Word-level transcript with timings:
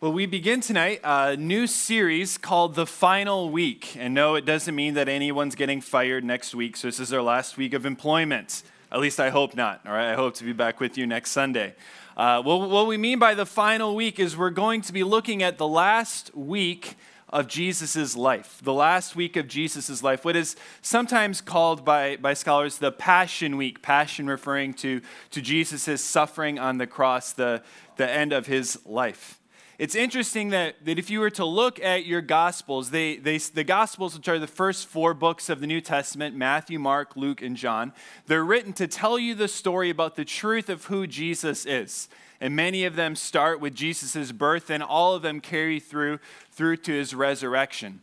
Well, 0.00 0.12
we 0.12 0.26
begin 0.26 0.60
tonight 0.60 1.00
a 1.02 1.36
new 1.36 1.66
series 1.66 2.38
called 2.38 2.76
The 2.76 2.86
Final 2.86 3.50
Week. 3.50 3.96
And 3.96 4.14
no, 4.14 4.36
it 4.36 4.44
doesn't 4.44 4.76
mean 4.76 4.94
that 4.94 5.08
anyone's 5.08 5.56
getting 5.56 5.80
fired 5.80 6.22
next 6.22 6.54
week. 6.54 6.76
So 6.76 6.86
this 6.86 7.00
is 7.00 7.12
our 7.12 7.20
last 7.20 7.56
week 7.56 7.74
of 7.74 7.84
employment. 7.84 8.62
At 8.92 9.00
least 9.00 9.18
I 9.18 9.30
hope 9.30 9.56
not. 9.56 9.80
All 9.84 9.92
right, 9.92 10.12
I 10.12 10.14
hope 10.14 10.34
to 10.34 10.44
be 10.44 10.52
back 10.52 10.78
with 10.78 10.96
you 10.96 11.04
next 11.04 11.32
Sunday. 11.32 11.74
Uh, 12.16 12.40
well, 12.46 12.70
what 12.70 12.86
we 12.86 12.96
mean 12.96 13.18
by 13.18 13.34
the 13.34 13.44
final 13.44 13.96
week 13.96 14.20
is 14.20 14.36
we're 14.36 14.50
going 14.50 14.82
to 14.82 14.92
be 14.92 15.02
looking 15.02 15.42
at 15.42 15.58
the 15.58 15.66
last 15.66 16.32
week 16.32 16.94
of 17.30 17.48
Jesus' 17.48 18.16
life, 18.16 18.60
the 18.62 18.72
last 18.72 19.16
week 19.16 19.36
of 19.36 19.48
Jesus' 19.48 20.00
life, 20.00 20.24
what 20.24 20.36
is 20.36 20.54
sometimes 20.80 21.40
called 21.40 21.84
by, 21.84 22.14
by 22.14 22.34
scholars 22.34 22.78
the 22.78 22.92
Passion 22.92 23.56
Week, 23.56 23.82
Passion 23.82 24.28
referring 24.28 24.74
to, 24.74 25.00
to 25.32 25.42
Jesus' 25.42 26.04
suffering 26.04 26.56
on 26.56 26.78
the 26.78 26.86
cross, 26.86 27.32
the, 27.32 27.64
the 27.96 28.08
end 28.08 28.32
of 28.32 28.46
his 28.46 28.78
life. 28.86 29.37
It's 29.78 29.94
interesting 29.94 30.50
that, 30.50 30.84
that 30.86 30.98
if 30.98 31.08
you 31.08 31.20
were 31.20 31.30
to 31.30 31.44
look 31.44 31.78
at 31.80 32.04
your 32.04 32.20
Gospels, 32.20 32.90
they, 32.90 33.16
they, 33.16 33.38
the 33.38 33.62
Gospels, 33.62 34.16
which 34.16 34.28
are 34.28 34.40
the 34.40 34.48
first 34.48 34.88
four 34.88 35.14
books 35.14 35.48
of 35.48 35.60
the 35.60 35.68
New 35.68 35.80
Testament 35.80 36.34
Matthew, 36.34 36.80
Mark, 36.80 37.16
Luke, 37.16 37.42
and 37.42 37.56
John 37.56 37.92
they're 38.26 38.44
written 38.44 38.72
to 38.74 38.88
tell 38.88 39.20
you 39.20 39.36
the 39.36 39.46
story 39.46 39.88
about 39.88 40.16
the 40.16 40.24
truth 40.24 40.68
of 40.68 40.86
who 40.86 41.06
Jesus 41.06 41.64
is. 41.64 42.08
And 42.40 42.56
many 42.56 42.84
of 42.84 42.96
them 42.96 43.14
start 43.14 43.60
with 43.60 43.74
Jesus' 43.74 44.32
birth, 44.32 44.68
and 44.68 44.82
all 44.82 45.14
of 45.14 45.22
them 45.22 45.40
carry 45.40 45.78
through, 45.78 46.18
through 46.50 46.78
to 46.78 46.92
his 46.92 47.14
resurrection. 47.14 48.00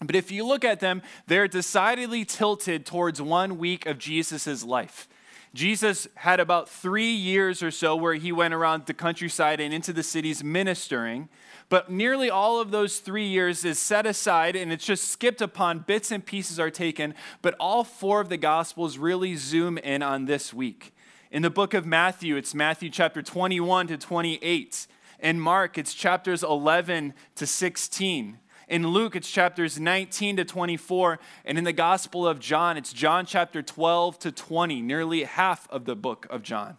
But 0.00 0.16
if 0.16 0.32
you 0.32 0.44
look 0.44 0.64
at 0.64 0.80
them, 0.80 1.00
they're 1.28 1.48
decidedly 1.48 2.24
tilted 2.24 2.86
towards 2.86 3.22
one 3.22 3.58
week 3.58 3.86
of 3.86 3.98
Jesus' 3.98 4.64
life. 4.64 5.08
Jesus 5.54 6.08
had 6.16 6.40
about 6.40 6.68
three 6.68 7.12
years 7.12 7.62
or 7.62 7.70
so 7.70 7.94
where 7.94 8.14
he 8.14 8.32
went 8.32 8.52
around 8.52 8.86
the 8.86 8.92
countryside 8.92 9.60
and 9.60 9.72
into 9.72 9.92
the 9.92 10.02
cities 10.02 10.42
ministering. 10.42 11.28
But 11.68 11.90
nearly 11.90 12.28
all 12.28 12.60
of 12.60 12.72
those 12.72 12.98
three 12.98 13.28
years 13.28 13.64
is 13.64 13.78
set 13.78 14.04
aside 14.04 14.56
and 14.56 14.72
it's 14.72 14.84
just 14.84 15.08
skipped 15.08 15.40
upon. 15.40 15.78
Bits 15.78 16.10
and 16.10 16.26
pieces 16.26 16.58
are 16.58 16.70
taken. 16.70 17.14
But 17.40 17.54
all 17.60 17.84
four 17.84 18.20
of 18.20 18.28
the 18.28 18.36
Gospels 18.36 18.98
really 18.98 19.36
zoom 19.36 19.78
in 19.78 20.02
on 20.02 20.24
this 20.24 20.52
week. 20.52 20.92
In 21.30 21.42
the 21.42 21.50
book 21.50 21.72
of 21.72 21.86
Matthew, 21.86 22.36
it's 22.36 22.54
Matthew 22.54 22.90
chapter 22.90 23.22
21 23.22 23.86
to 23.88 23.96
28. 23.96 24.86
In 25.20 25.40
Mark, 25.40 25.78
it's 25.78 25.94
chapters 25.94 26.42
11 26.42 27.14
to 27.36 27.46
16. 27.46 28.38
In 28.74 28.88
Luke, 28.88 29.14
it's 29.14 29.30
chapters 29.30 29.78
19 29.78 30.38
to 30.38 30.44
24. 30.44 31.20
And 31.44 31.56
in 31.56 31.62
the 31.62 31.72
Gospel 31.72 32.26
of 32.26 32.40
John, 32.40 32.76
it's 32.76 32.92
John 32.92 33.24
chapter 33.24 33.62
12 33.62 34.18
to 34.18 34.32
20, 34.32 34.82
nearly 34.82 35.22
half 35.22 35.70
of 35.70 35.84
the 35.84 35.94
book 35.94 36.26
of 36.28 36.42
John. 36.42 36.76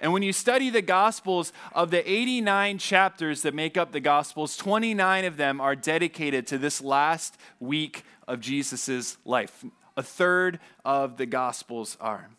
And 0.00 0.12
when 0.12 0.24
you 0.24 0.32
study 0.32 0.68
the 0.68 0.82
Gospels, 0.82 1.52
of 1.72 1.92
the 1.92 2.10
89 2.10 2.78
chapters 2.78 3.42
that 3.42 3.54
make 3.54 3.76
up 3.76 3.92
the 3.92 4.00
Gospels, 4.00 4.56
29 4.56 5.26
of 5.26 5.36
them 5.36 5.60
are 5.60 5.76
dedicated 5.76 6.44
to 6.48 6.58
this 6.58 6.80
last 6.80 7.36
week 7.60 8.02
of 8.26 8.40
Jesus' 8.40 9.16
life. 9.24 9.64
A 9.96 10.02
third 10.02 10.58
of 10.84 11.18
the 11.18 11.26
Gospels 11.26 11.96
are. 12.00 12.30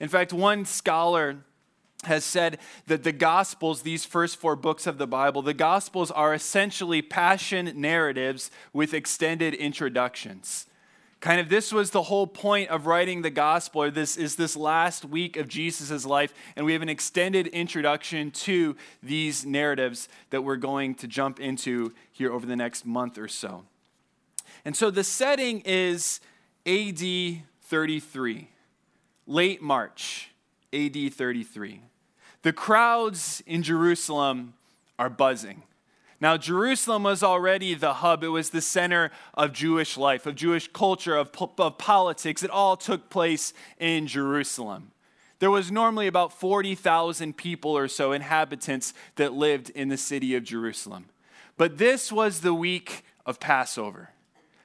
In 0.00 0.08
fact, 0.08 0.32
one 0.32 0.64
scholar 0.64 1.44
has 2.04 2.24
said 2.24 2.58
that 2.86 3.02
the 3.02 3.12
Gospels, 3.12 3.82
these 3.82 4.04
first 4.04 4.36
four 4.36 4.56
books 4.56 4.86
of 4.86 4.98
the 4.98 5.06
Bible, 5.06 5.42
the 5.42 5.54
Gospels 5.54 6.10
are 6.10 6.34
essentially 6.34 7.02
passion 7.02 7.72
narratives 7.76 8.50
with 8.72 8.94
extended 8.94 9.54
introductions. 9.54 10.66
Kind 11.20 11.38
of 11.38 11.50
this 11.50 11.70
was 11.70 11.90
the 11.90 12.04
whole 12.04 12.26
point 12.26 12.70
of 12.70 12.86
writing 12.86 13.20
the 13.20 13.30
gospel, 13.30 13.82
or 13.82 13.90
this 13.90 14.16
is 14.16 14.36
this 14.36 14.56
last 14.56 15.04
week 15.04 15.36
of 15.36 15.48
Jesus' 15.48 16.06
life, 16.06 16.32
and 16.56 16.64
we 16.64 16.72
have 16.72 16.80
an 16.80 16.88
extended 16.88 17.46
introduction 17.48 18.30
to 18.30 18.74
these 19.02 19.44
narratives 19.44 20.08
that 20.30 20.42
we're 20.42 20.56
going 20.56 20.94
to 20.94 21.06
jump 21.06 21.38
into 21.38 21.92
here 22.10 22.32
over 22.32 22.46
the 22.46 22.56
next 22.56 22.86
month 22.86 23.18
or 23.18 23.28
so. 23.28 23.64
And 24.64 24.74
so 24.74 24.90
the 24.90 25.04
setting 25.04 25.60
is 25.66 26.20
AD 26.64 27.02
33, 27.64 28.48
late 29.26 29.60
March, 29.60 30.30
AD 30.72 31.12
33. 31.12 31.82
The 32.42 32.52
crowds 32.52 33.42
in 33.46 33.62
Jerusalem 33.62 34.54
are 34.98 35.10
buzzing. 35.10 35.62
Now, 36.20 36.36
Jerusalem 36.36 37.04
was 37.04 37.22
already 37.22 37.74
the 37.74 37.94
hub. 37.94 38.22
It 38.22 38.28
was 38.28 38.50
the 38.50 38.60
center 38.60 39.10
of 39.32 39.52
Jewish 39.52 39.96
life, 39.96 40.26
of 40.26 40.34
Jewish 40.34 40.68
culture, 40.68 41.16
of, 41.16 41.30
of 41.58 41.78
politics. 41.78 42.42
It 42.42 42.50
all 42.50 42.76
took 42.76 43.08
place 43.08 43.54
in 43.78 44.06
Jerusalem. 44.06 44.92
There 45.38 45.50
was 45.50 45.72
normally 45.72 46.06
about 46.06 46.38
40,000 46.38 47.34
people 47.38 47.76
or 47.76 47.88
so, 47.88 48.12
inhabitants, 48.12 48.92
that 49.16 49.32
lived 49.32 49.70
in 49.70 49.88
the 49.88 49.96
city 49.96 50.34
of 50.34 50.44
Jerusalem. 50.44 51.06
But 51.56 51.78
this 51.78 52.12
was 52.12 52.40
the 52.40 52.54
week 52.54 53.02
of 53.24 53.40
Passover. 53.40 54.10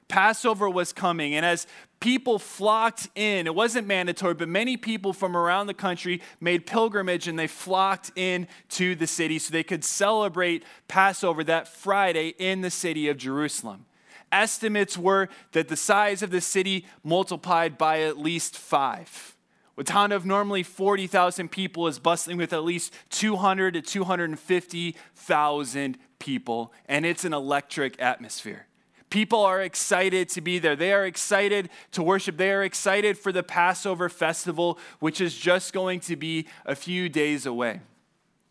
Passover 0.08 0.68
was 0.68 0.92
coming, 0.92 1.34
and 1.34 1.44
as 1.44 1.66
people 2.00 2.38
flocked 2.38 3.08
in, 3.14 3.46
it 3.46 3.54
wasn't 3.54 3.86
mandatory, 3.86 4.34
but 4.34 4.48
many 4.48 4.76
people 4.76 5.12
from 5.12 5.36
around 5.36 5.66
the 5.66 5.74
country 5.74 6.20
made 6.40 6.66
pilgrimage 6.66 7.28
and 7.28 7.38
they 7.38 7.46
flocked 7.46 8.10
in 8.16 8.48
to 8.70 8.94
the 8.94 9.06
city 9.06 9.38
so 9.38 9.52
they 9.52 9.62
could 9.62 9.84
celebrate 9.84 10.64
Passover 10.88 11.44
that 11.44 11.68
Friday 11.68 12.34
in 12.38 12.60
the 12.60 12.70
city 12.70 13.08
of 13.08 13.16
Jerusalem. 13.16 13.86
Estimates 14.32 14.98
were 14.98 15.28
that 15.52 15.68
the 15.68 15.76
size 15.76 16.22
of 16.22 16.30
the 16.30 16.40
city 16.40 16.84
multiplied 17.04 17.78
by 17.78 18.00
at 18.00 18.18
least 18.18 18.58
five. 18.58 19.36
A 19.78 19.84
town 19.84 20.10
of 20.10 20.24
normally 20.24 20.62
40,000 20.62 21.50
people 21.50 21.86
is 21.86 21.98
bustling 21.98 22.38
with 22.38 22.52
at 22.52 22.64
least 22.64 22.94
200 23.10 23.74
to 23.74 23.82
250,000 23.82 25.98
people, 26.18 26.72
and 26.86 27.04
it's 27.04 27.24
an 27.24 27.34
electric 27.34 28.00
atmosphere. 28.00 28.65
People 29.08 29.40
are 29.40 29.62
excited 29.62 30.28
to 30.30 30.40
be 30.40 30.58
there. 30.58 30.74
They 30.74 30.92
are 30.92 31.06
excited 31.06 31.70
to 31.92 32.02
worship. 32.02 32.36
They 32.36 32.50
are 32.50 32.64
excited 32.64 33.16
for 33.16 33.30
the 33.30 33.42
Passover 33.42 34.08
festival, 34.08 34.78
which 34.98 35.20
is 35.20 35.36
just 35.36 35.72
going 35.72 36.00
to 36.00 36.16
be 36.16 36.48
a 36.64 36.74
few 36.74 37.08
days 37.08 37.46
away. 37.46 37.80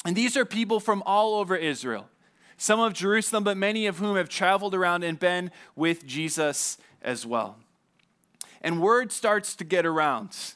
And 0.05 0.15
these 0.15 0.37
are 0.37 0.45
people 0.45 0.79
from 0.79 1.03
all 1.05 1.35
over 1.35 1.55
Israel, 1.55 2.07
some 2.57 2.79
of 2.79 2.93
Jerusalem, 2.93 3.43
but 3.43 3.57
many 3.57 3.85
of 3.85 3.97
whom 3.97 4.15
have 4.15 4.29
traveled 4.29 4.73
around 4.73 5.03
and 5.03 5.19
been 5.19 5.51
with 5.75 6.05
Jesus 6.05 6.77
as 7.01 7.25
well. 7.25 7.57
And 8.61 8.81
word 8.81 9.11
starts 9.11 9.55
to 9.57 9.63
get 9.63 9.85
around 9.85 10.53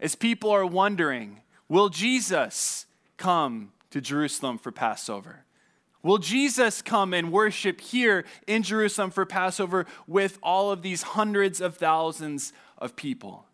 as 0.00 0.14
people 0.14 0.50
are 0.50 0.66
wondering 0.66 1.40
will 1.68 1.88
Jesus 1.88 2.86
come 3.16 3.72
to 3.90 4.00
Jerusalem 4.00 4.58
for 4.58 4.72
Passover? 4.72 5.44
Will 6.02 6.18
Jesus 6.18 6.82
come 6.82 7.14
and 7.14 7.30
worship 7.30 7.80
here 7.80 8.24
in 8.46 8.62
Jerusalem 8.62 9.10
for 9.10 9.24
Passover 9.24 9.86
with 10.06 10.38
all 10.42 10.72
of 10.72 10.82
these 10.82 11.02
hundreds 11.02 11.60
of 11.60 11.76
thousands 11.76 12.52
of 12.78 12.96
people? 12.96 13.46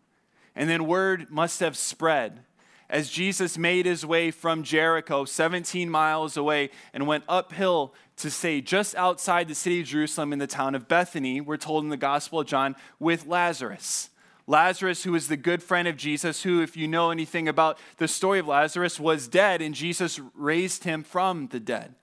And 0.55 0.69
then 0.69 0.87
word 0.87 1.29
must 1.29 1.59
have 1.59 1.77
spread 1.77 2.43
as 2.89 3.09
Jesus 3.09 3.57
made 3.57 3.85
his 3.85 4.03
way 4.05 4.31
from 4.31 4.63
Jericho, 4.63 5.23
17 5.23 5.89
miles 5.89 6.35
away, 6.35 6.71
and 6.91 7.05
went 7.05 7.23
uphill 7.29 7.93
to 8.17 8.31
say 8.31 8.61
just 8.61 8.95
outside 8.95 9.47
the 9.47 9.55
city 9.55 9.81
of 9.81 9.85
Jerusalem 9.85 10.33
in 10.33 10.39
the 10.39 10.47
town 10.47 10.73
of 10.73 10.87
Bethany, 10.87 11.39
we're 11.39 11.57
told 11.57 11.83
in 11.83 11.91
the 11.91 11.97
Gospel 11.97 12.39
of 12.39 12.47
John, 12.47 12.75
with 12.99 13.27
Lazarus. 13.27 14.09
Lazarus, 14.47 15.03
who 15.03 15.11
was 15.11 15.27
the 15.27 15.37
good 15.37 15.61
friend 15.61 15.87
of 15.87 15.95
Jesus, 15.95 16.41
who, 16.41 16.63
if 16.63 16.75
you 16.75 16.87
know 16.87 17.11
anything 17.11 17.47
about 17.47 17.77
the 17.97 18.07
story 18.07 18.39
of 18.39 18.47
Lazarus, 18.47 18.99
was 18.99 19.27
dead, 19.27 19.61
and 19.61 19.75
Jesus 19.75 20.19
raised 20.33 20.83
him 20.83 21.03
from 21.03 21.47
the 21.47 21.59
dead. 21.59 21.93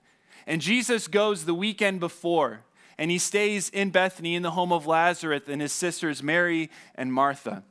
And 0.47 0.61
Jesus 0.61 1.07
goes 1.07 1.45
the 1.45 1.53
weekend 1.53 1.99
before, 1.99 2.61
and 2.97 3.11
he 3.11 3.19
stays 3.19 3.69
in 3.69 3.91
Bethany 3.91 4.33
in 4.33 4.41
the 4.41 4.51
home 4.51 4.71
of 4.71 4.87
Lazarus 4.87 5.43
and 5.47 5.61
his 5.61 5.73
sisters, 5.73 6.23
Mary 6.23 6.71
and 6.95 7.13
Martha. 7.13 7.63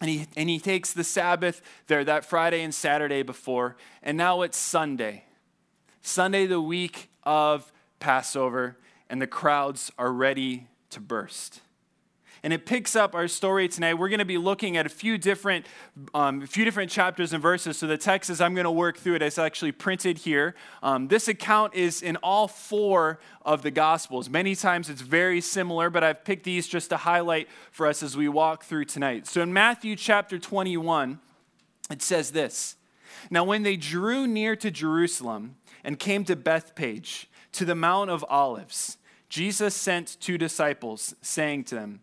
And 0.00 0.10
he, 0.10 0.26
and 0.36 0.48
he 0.48 0.58
takes 0.58 0.92
the 0.92 1.04
Sabbath 1.04 1.62
there 1.86 2.04
that 2.04 2.24
Friday 2.24 2.62
and 2.62 2.74
Saturday 2.74 3.22
before, 3.22 3.76
and 4.02 4.16
now 4.16 4.42
it's 4.42 4.58
Sunday. 4.58 5.24
Sunday, 6.02 6.46
the 6.46 6.60
week 6.60 7.10
of 7.22 7.70
Passover, 8.00 8.78
and 9.08 9.22
the 9.22 9.26
crowds 9.26 9.92
are 9.98 10.12
ready 10.12 10.66
to 10.90 11.00
burst 11.00 11.60
and 12.46 12.52
it 12.52 12.64
picks 12.64 12.94
up 12.94 13.16
our 13.16 13.26
story 13.26 13.66
tonight. 13.66 13.94
We're 13.94 14.08
going 14.08 14.20
to 14.20 14.24
be 14.24 14.38
looking 14.38 14.76
at 14.76 14.86
a 14.86 14.88
few 14.88 15.18
different, 15.18 15.66
um, 16.14 16.42
a 16.42 16.46
few 16.46 16.64
different 16.64 16.92
chapters 16.92 17.32
and 17.32 17.42
verses. 17.42 17.76
So 17.76 17.88
the 17.88 17.98
text, 17.98 18.30
is 18.30 18.40
I'm 18.40 18.54
going 18.54 18.66
to 18.66 18.70
work 18.70 18.98
through 18.98 19.16
it. 19.16 19.22
it, 19.22 19.26
is 19.26 19.36
actually 19.36 19.72
printed 19.72 20.18
here. 20.18 20.54
Um, 20.80 21.08
this 21.08 21.26
account 21.26 21.74
is 21.74 22.02
in 22.02 22.14
all 22.18 22.46
four 22.46 23.18
of 23.42 23.62
the 23.62 23.72
Gospels. 23.72 24.30
Many 24.30 24.54
times 24.54 24.88
it's 24.88 25.00
very 25.00 25.40
similar, 25.40 25.90
but 25.90 26.04
I've 26.04 26.24
picked 26.24 26.44
these 26.44 26.68
just 26.68 26.88
to 26.90 26.98
highlight 26.98 27.48
for 27.72 27.88
us 27.88 28.00
as 28.00 28.16
we 28.16 28.28
walk 28.28 28.62
through 28.62 28.84
tonight. 28.84 29.26
So 29.26 29.42
in 29.42 29.52
Matthew 29.52 29.96
chapter 29.96 30.38
21, 30.38 31.18
it 31.90 32.00
says 32.00 32.30
this. 32.30 32.76
Now, 33.28 33.42
when 33.42 33.64
they 33.64 33.76
drew 33.76 34.24
near 34.28 34.54
to 34.54 34.70
Jerusalem 34.70 35.56
and 35.82 35.98
came 35.98 36.24
to 36.26 36.36
Bethphage, 36.36 37.28
to 37.54 37.64
the 37.64 37.74
Mount 37.74 38.08
of 38.08 38.24
Olives, 38.28 38.98
Jesus 39.28 39.74
sent 39.74 40.16
two 40.20 40.38
disciples, 40.38 41.16
saying 41.22 41.64
to 41.64 41.74
them, 41.74 42.02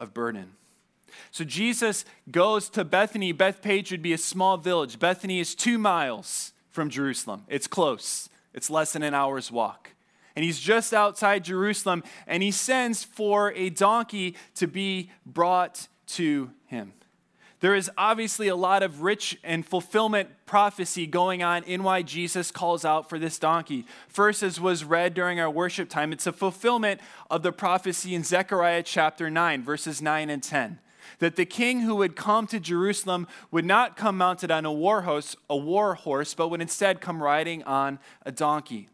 of 0.00 0.12
burden. 0.12 0.52
So 1.30 1.44
Jesus 1.44 2.04
goes 2.30 2.68
to 2.70 2.84
Bethany. 2.84 3.32
Bethphage 3.32 3.90
would 3.90 4.02
be 4.02 4.12
a 4.12 4.18
small 4.18 4.56
village. 4.56 4.98
Bethany 4.98 5.38
is 5.38 5.54
two 5.54 5.78
miles 5.78 6.52
from 6.68 6.88
Jerusalem, 6.88 7.44
it's 7.48 7.66
close. 7.66 8.28
It's 8.52 8.70
less 8.70 8.92
than 8.92 9.02
an 9.02 9.14
hour's 9.14 9.52
walk. 9.52 9.90
And 10.34 10.44
he's 10.44 10.58
just 10.58 10.94
outside 10.94 11.44
Jerusalem, 11.44 12.02
and 12.26 12.42
he 12.42 12.50
sends 12.50 13.04
for 13.04 13.52
a 13.52 13.70
donkey 13.70 14.36
to 14.56 14.66
be 14.66 15.10
brought 15.26 15.88
to 16.08 16.50
him. 16.66 16.92
There 17.60 17.74
is 17.74 17.90
obviously 17.98 18.48
a 18.48 18.56
lot 18.56 18.82
of 18.82 19.02
rich 19.02 19.38
and 19.44 19.64
fulfillment 19.64 20.30
prophecy 20.46 21.06
going 21.06 21.42
on 21.42 21.62
in 21.64 21.82
why 21.82 22.02
Jesus 22.02 22.50
calls 22.50 22.86
out 22.86 23.08
for 23.08 23.18
this 23.18 23.38
donkey. 23.38 23.84
First, 24.08 24.42
as 24.42 24.58
was 24.58 24.82
read 24.82 25.12
during 25.12 25.38
our 25.38 25.50
worship 25.50 25.90
time, 25.90 26.12
it's 26.12 26.26
a 26.26 26.32
fulfillment 26.32 27.00
of 27.30 27.42
the 27.42 27.52
prophecy 27.52 28.14
in 28.14 28.24
Zechariah 28.24 28.82
chapter 28.82 29.28
9, 29.28 29.62
verses 29.62 30.00
9 30.00 30.30
and 30.30 30.42
10 30.42 30.78
that 31.18 31.36
the 31.36 31.44
king 31.44 31.80
who 31.80 31.96
would 31.96 32.16
come 32.16 32.46
to 32.46 32.58
Jerusalem 32.58 33.26
would 33.50 33.64
not 33.64 33.96
come 33.96 34.16
mounted 34.16 34.50
on 34.50 34.64
a 34.64 34.72
war 34.72 35.02
horse, 35.02 35.36
a 35.50 35.56
war 35.56 35.94
horse, 35.94 36.34
but 36.34 36.48
would 36.48 36.62
instead 36.62 37.00
come 37.00 37.22
riding 37.22 37.62
on 37.64 37.98
a 38.24 38.32
donkey. 38.32 38.88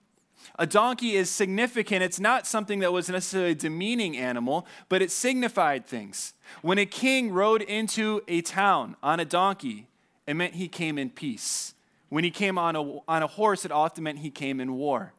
A 0.58 0.66
donkey 0.66 1.16
is 1.16 1.30
significant. 1.30 2.02
It's 2.02 2.20
not 2.20 2.46
something 2.46 2.80
that 2.80 2.92
was 2.92 3.08
necessarily 3.08 3.52
a 3.52 3.54
demeaning 3.54 4.16
animal, 4.16 4.66
but 4.88 5.02
it 5.02 5.10
signified 5.10 5.86
things. 5.86 6.34
When 6.62 6.78
a 6.78 6.86
king 6.86 7.30
rode 7.30 7.62
into 7.62 8.22
a 8.28 8.40
town 8.42 8.96
on 9.02 9.20
a 9.20 9.24
donkey, 9.24 9.88
it 10.26 10.34
meant 10.34 10.54
he 10.54 10.68
came 10.68 10.98
in 10.98 11.10
peace. 11.10 11.74
When 12.08 12.24
he 12.24 12.30
came 12.30 12.58
on 12.58 12.76
a, 12.76 12.82
on 13.08 13.22
a 13.22 13.26
horse, 13.26 13.64
it 13.64 13.72
often 13.72 14.04
meant 14.04 14.18
he 14.18 14.30
came 14.30 14.60
in 14.60 14.74
war. 14.74 15.12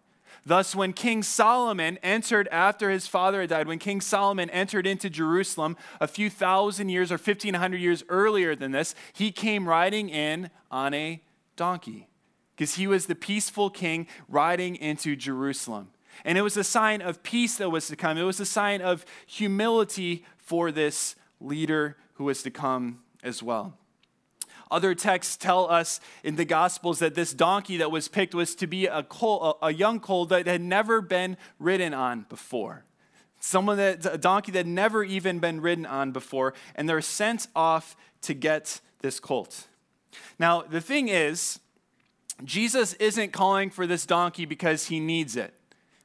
Thus, 0.45 0.74
when 0.74 0.94
King 0.94 1.24
Solomon 1.24 2.00
entered 2.01 2.47
after 2.51 2.89
his 2.89 3.06
father 3.06 3.41
had 3.41 3.50
died, 3.50 3.68
when 3.68 3.80
King 3.80 4.00
Solomon 4.00 4.50
entered 4.51 4.88
into 4.88 5.09
Jerusalem 5.09 5.75
a 6.00 6.07
few 6.07 6.30
thousand 6.30 6.88
years 6.88 7.12
or 7.12 7.15
1500 7.15 7.77
years 7.77 8.03
earlier 8.07 8.56
than 8.56 8.71
this, 8.71 8.95
he 9.12 9.31
came 9.31 9.68
riding 9.68 10.07
in 10.09 10.50
on 10.71 10.94
a 10.94 11.21
donkey 11.57 12.07
because 12.57 12.75
he 12.75 12.88
was 12.88 13.06
the 13.06 13.15
peaceful 13.15 13.69
king 13.69 14.07
riding 14.27 14.75
into 14.75 15.15
Jerusalem. 15.15 15.89
And 16.25 16.38
it 16.38 16.42
was 16.42 16.57
a 16.57 16.63
sign 16.63 17.04
of 17.04 17.21
peace 17.21 17.57
that 17.57 17.69
was 17.69 17.88
to 17.88 17.95
come, 17.95 18.18
it 18.18 18.24
was 18.24 18.39
a 18.39 18.45
sign 18.45 18.81
of 18.81 19.06
humility 19.27 20.25
for 20.38 20.71
this 20.71 21.15
leader 21.39 21.98
who 22.15 22.24
was 22.24 22.42
to 22.42 22.50
come 22.50 23.01
as 23.24 23.44
well. 23.44 23.77
Other 24.71 24.95
texts 24.95 25.38
tell 25.38 25.69
us 25.69 26.00
in 26.24 26.36
the 26.36 26.44
Gospels 26.44 27.00
that 27.00 27.13
this 27.13 27.31
donkey 27.31 27.77
that 27.77 27.92
was 27.92 28.07
picked 28.07 28.33
was 28.33 28.56
to 28.56 28.68
be 28.68 28.88
a, 28.88 29.04
colt, 29.04 29.59
a 29.62 29.71
young 29.71 30.00
colt 30.00 30.30
that 30.30 30.48
had 30.48 30.62
never 30.62 31.00
been 31.00 31.38
ridden 31.59 31.94
on 31.94 32.25
before. 32.27 32.83
Someone 33.39 33.77
that, 33.77 34.06
a 34.06 34.18
donkey 34.18 34.51
that 34.54 34.59
had 34.59 34.68
never 34.68 35.04
even 35.04 35.39
been 35.39 35.62
ridden 35.62 35.86
on 35.86 36.12
before, 36.12 36.54
and 36.75 36.89
they're 36.89 37.01
sent 37.01 37.48
off 37.56 37.95
to 38.24 38.33
get 38.33 38.81
this 39.01 39.19
colt. 39.19 39.68
Now, 40.39 40.63
the 40.63 40.81
thing 40.81 41.07
is, 41.07 41.59
Jesus 42.43 42.93
isn't 42.93 43.33
calling 43.33 43.69
for 43.69 43.87
this 43.87 44.05
donkey 44.05 44.45
because 44.45 44.87
he 44.87 44.99
needs 44.99 45.35
it. 45.35 45.53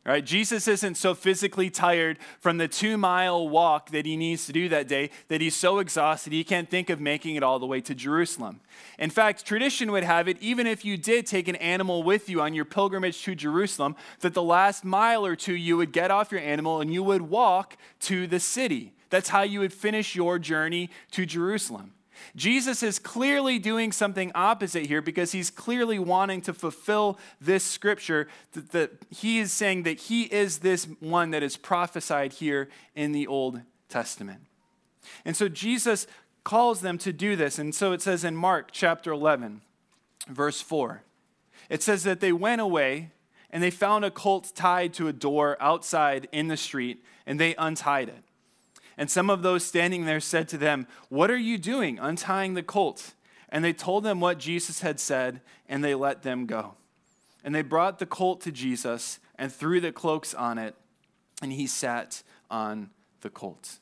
Right? 0.05 0.25
Jesus 0.25 0.67
isn't 0.67 0.97
so 0.97 1.15
physically 1.15 1.71
tired 1.71 2.19
from 2.41 2.59
the 2.59 2.67
two 2.67 2.97
mile 2.97 3.49
walk 3.49 3.91
that 3.91 4.05
he 4.05 4.17
needs 4.17 4.47
to 4.47 4.53
do 4.53 4.69
that 4.69 4.89
day 4.89 5.11
that 5.29 5.41
he's 5.41 5.55
so 5.55 5.79
exhausted 5.79 6.33
he 6.33 6.43
can't 6.43 6.69
think 6.69 6.91
of 6.91 7.01
making 7.01 7.37
it 7.37 7.45
all 7.45 7.61
the 7.61 7.67
way 7.67 7.81
to 7.83 7.95
Jerusalem. 7.95 8.61
In 8.99 9.11
fact, 9.11 9.47
tradition 9.47 9.93
would 9.93 10.03
have 10.03 10.27
it, 10.27 10.39
even 10.41 10.67
if 10.67 10.85
you 10.85 10.97
did 10.97 11.25
take 11.25 11.47
an 11.47 11.55
animal 11.57 12.03
with 12.03 12.29
you 12.29 12.41
on 12.41 12.53
your 12.53 12.65
pilgrimage 12.65 13.23
to 13.23 13.37
Jerusalem, 13.37 13.95
that 14.21 14.35
the 14.35 14.43
last 14.43 14.85
mile 14.85 15.25
or 15.25 15.37
two 15.37 15.55
you 15.55 15.77
would 15.77 15.93
get 15.93 16.11
off 16.11 16.33
your 16.33 16.41
animal 16.41 16.81
and 16.81 16.93
you 16.93 17.05
would 17.05 17.23
walk 17.23 17.77
to 18.01 18.27
the 18.27 18.41
city. 18.41 18.95
That's 19.09 19.29
how 19.29 19.43
you 19.43 19.61
would 19.61 19.73
finish 19.73 20.17
your 20.17 20.41
journey 20.41 20.91
to 21.13 21.25
Jerusalem. 21.27 21.93
Jesus 22.37 22.83
is 22.83 22.99
clearly 22.99 23.59
doing 23.59 23.93
something 23.93 24.33
opposite 24.35 24.87
here 24.87 25.03
because 25.03 25.33
he's 25.33 25.51
clearly 25.51 25.99
wanting 25.99 26.41
to 26.43 26.53
fulfill 26.53 27.19
this 27.41 27.65
scripture 27.65 28.29
that, 28.53 28.71
that, 28.73 28.91
he 29.11 29.39
is 29.39 29.53
saying 29.53 29.85
that 29.85 29.99
he 29.99 30.25
is 30.25 30.59
this 30.59 30.87
one 31.01 31.31
that 31.31 31.43
is 31.43 31.57
prophesied 31.57 32.35
here 32.35 32.69
in 32.95 33.13
the 33.13 33.27
Old 33.27 33.61
Testament. 33.89 34.41
And 35.25 35.37
so 35.37 35.49
Jesus 35.49 36.07
calls 36.45 36.81
them 36.81 36.99
to 36.99 37.13
do 37.13 37.37
this. 37.37 37.59
And 37.59 37.75
so 37.75 37.93
it 37.93 38.03
says 38.03 38.25
in 38.25 38.37
Mark 38.37 38.71
chapter 38.73 39.13
11, 39.13 39.63
verse 40.29 40.61
4, 40.61 41.03
it 41.69 41.83
says 41.83 42.03
that 42.05 42.21
they 42.21 42.33
went 42.33 42.61
away 42.61 43.11
and 43.51 43.63
they 43.63 43.71
found 43.71 44.05
a 44.05 44.11
colt 44.11 44.53
tied 44.55 44.95
to 44.95 45.09
a 45.09 45.13
door 45.13 45.57
outside 45.61 46.29
in 46.33 46.49
the 46.49 46.57
street 46.57 47.05
and 47.27 47.39
they 47.39 47.55
untied 47.57 48.09
it. 48.09 48.25
And 48.97 49.11
some 49.11 49.31
of 49.31 49.43
those 49.43 49.65
standing 49.65 50.05
there 50.05 50.21
said 50.21 50.49
to 50.51 50.59
them, 50.59 50.87
What 51.09 51.31
are 51.31 51.39
you 51.39 51.59
doing, 51.59 51.99
untying 51.99 52.55
the 52.55 52.63
colt? 52.63 53.15
And 53.49 53.65
they 53.65 53.73
told 53.73 54.05
them 54.05 54.21
what 54.21 54.39
Jesus 54.39 54.81
had 54.81 54.99
said, 54.99 55.41
and 55.69 55.85
they 55.85 55.95
let 55.95 56.23
them 56.23 56.47
go. 56.47 56.75
And 57.45 57.55
they 57.55 57.63
brought 57.63 57.99
the 57.99 58.07
colt 58.07 58.41
to 58.43 58.53
Jesus 58.53 59.19
and 59.37 59.53
threw 59.53 59.81
the 59.81 59.93
cloaks 59.93 60.35
on 60.35 60.59
it, 60.59 60.75
and 61.43 61.53
he 61.53 61.67
sat 61.67 62.23
on 62.51 62.91
the 63.21 63.31
colt. 63.31 63.79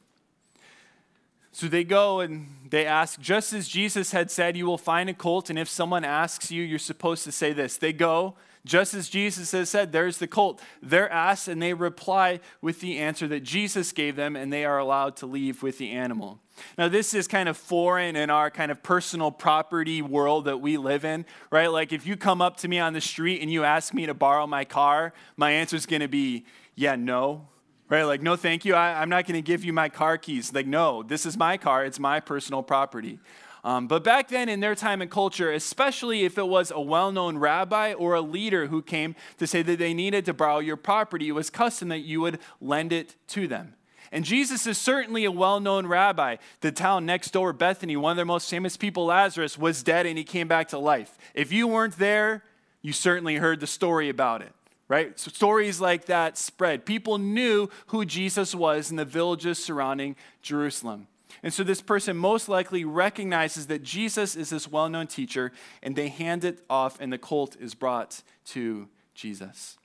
So 1.53 1.67
they 1.67 1.85
go 1.85 2.21
and 2.21 2.49
they 2.71 2.87
ask, 2.87 3.21
just 3.21 3.53
as 3.53 3.69
Jesus 3.69 4.13
had 4.13 4.31
said, 4.31 4.57
you 4.57 4.67
will 4.67 4.79
find 4.79 5.11
a 5.11 5.15
colt, 5.15 5.51
and 5.51 5.59
if 5.59 5.69
someone 5.69 6.05
asks 6.05 6.51
you, 6.51 6.63
you're 6.63 6.79
supposed 6.79 7.25
to 7.25 7.33
say 7.33 7.53
this. 7.53 7.77
They 7.77 7.93
go 7.93 8.37
just 8.65 8.93
as 8.93 9.09
Jesus 9.09 9.53
has 9.53 9.71
said, 9.71 9.93
there's 9.93 10.19
the 10.19 10.27
colt. 10.27 10.61
They're 10.83 11.11
asked 11.11 11.49
and 11.49 11.63
they 11.63 11.73
reply 11.73 12.41
with 12.61 12.81
the 12.81 12.99
answer 12.99 13.27
that 13.29 13.43
Jesus 13.43 13.93
gave 13.93 14.17
them, 14.17 14.37
and 14.37 14.53
they 14.53 14.65
are 14.65 14.79
allowed 14.79 15.17
to 15.17 15.27
leave 15.27 15.63
with 15.63 15.79
the 15.79 15.91
animal. 15.91 16.41
Now, 16.77 16.89
this 16.89 17.15
is 17.15 17.27
kind 17.27 17.49
of 17.49 17.57
foreign 17.57 18.17
in 18.17 18.29
our 18.29 18.51
kind 18.51 18.71
of 18.71 18.83
personal 18.83 19.31
property 19.31 20.03
world 20.03 20.45
that 20.45 20.59
we 20.59 20.77
live 20.77 21.05
in, 21.05 21.25
right? 21.51 21.69
Like, 21.69 21.93
if 21.93 22.07
you 22.07 22.17
come 22.17 22.43
up 22.43 22.59
to 22.59 22.69
me 22.69 22.79
on 22.79 22.93
the 22.93 23.01
street 23.01 23.41
and 23.41 23.51
you 23.51 23.65
ask 23.65 23.95
me 23.95 24.07
to 24.07 24.15
borrow 24.15 24.47
my 24.47 24.65
car, 24.65 25.15
my 25.37 25.53
answer 25.53 25.77
is 25.77 25.87
going 25.87 26.03
to 26.03 26.09
be, 26.09 26.45
yeah, 26.75 26.97
no, 26.97 27.49
right? 27.89 28.05
Like, 28.05 28.21
no, 28.21 28.37
thank 28.37 28.65
you. 28.65 28.75
I, 28.75 29.03
am 29.03 29.09
not 29.09 29.27
going 29.27 29.37
to 29.37 29.43
give 29.43 29.65
you 29.65 29.73
my 29.73 29.89
car 29.89 30.19
keys. 30.19 30.53
Like, 30.53 30.67
no, 30.67 31.03
this 31.03 31.25
is 31.25 31.37
my 31.37 31.57
car, 31.57 31.85
it's 31.85 31.99
my 31.99 32.21
personal 32.21 32.63
property. 32.63 33.19
Um, 33.63 33.87
but 33.87 34.03
back 34.03 34.29
then, 34.29 34.49
in 34.49 34.61
their 34.61 34.75
time 34.75 35.03
and 35.03 35.11
culture, 35.11 35.53
especially 35.53 36.25
if 36.25 36.39
it 36.39 36.49
was 36.49 36.71
a 36.71 36.81
well 36.81 37.13
known 37.13 37.39
rabbi 37.39 37.93
or 37.93 38.15
a 38.15 38.21
leader 38.21 38.69
who 38.69 38.83
came 38.83 39.15
to 39.39 39.47
say 39.47 39.63
that 39.63 39.79
they 39.79 39.93
needed 39.93 40.25
to 40.27 40.35
borrow 40.35 40.61
your 40.61 40.77
property, 40.77 41.29
it 41.29 41.33
was 41.33 41.51
custom 41.51 41.89
that 41.89 41.99
you 41.99 42.21
would 42.21 42.39
lend 42.61 42.93
it 42.93 43.17
to 43.29 43.47
them. 43.47 43.75
And 44.13 44.25
Jesus 44.25 44.67
is 44.67 44.79
certainly 44.79 45.25
a 45.25 45.31
well 45.31 45.61
known 45.61 45.87
rabbi. 45.87 46.37
The 46.63 46.73
town 46.73 47.07
next 47.07 47.33
door, 47.33 47.53
Bethany, 47.53 47.97
one 47.97 48.13
of 48.13 48.17
their 48.17 48.25
most 48.25 48.49
famous 48.49 48.77
people, 48.77 49.07
Lazarus, 49.07 49.59
was 49.59 49.83
dead 49.83 50.07
and 50.07 50.17
he 50.17 50.25
came 50.25 50.49
back 50.49 50.69
to 50.69 50.79
life. 50.79 51.19
If 51.35 51.53
you 51.53 51.69
weren't 51.69 51.99
there, 51.99 52.43
you 52.83 52.93
certainly 52.93 53.37
heard 53.37 53.61
the 53.61 53.67
story 53.67 54.09
about 54.09 54.43
it 54.43 54.53
right? 54.91 55.21
So 55.21 55.31
stories 55.31 55.81
like 55.81 56.07
that 56.07 56.37
spread. 56.37 56.85
People 56.85 57.17
knew 57.17 57.71
who 57.87 58.05
Jesus 58.05 58.57
was 58.57 58.91
in 58.91 58.97
the 58.97 59.05
villages 59.05 59.63
surrounding 59.63 60.17
Jerusalem. 60.43 61.07
And 61.43 61.53
so 61.53 61.65
this 61.65 61.81
person 61.81 62.17
most 62.17 62.49
likely 62.49 62.85
recognizes 62.85 63.67
that 63.69 63.83
Jesus 63.83 64.37
is 64.37 64.51
this 64.51 64.69
well 64.69 64.89
known 64.89 65.07
teacher, 65.07 65.53
and 65.83 65.97
they 65.97 66.09
hand 66.09 66.45
it 66.45 66.65
off, 66.69 67.01
and 67.01 67.13
the 67.13 67.19
colt 67.19 67.57
is 67.61 67.75
brought 67.75 68.23
to 68.47 68.89
Jesus. 69.15 69.77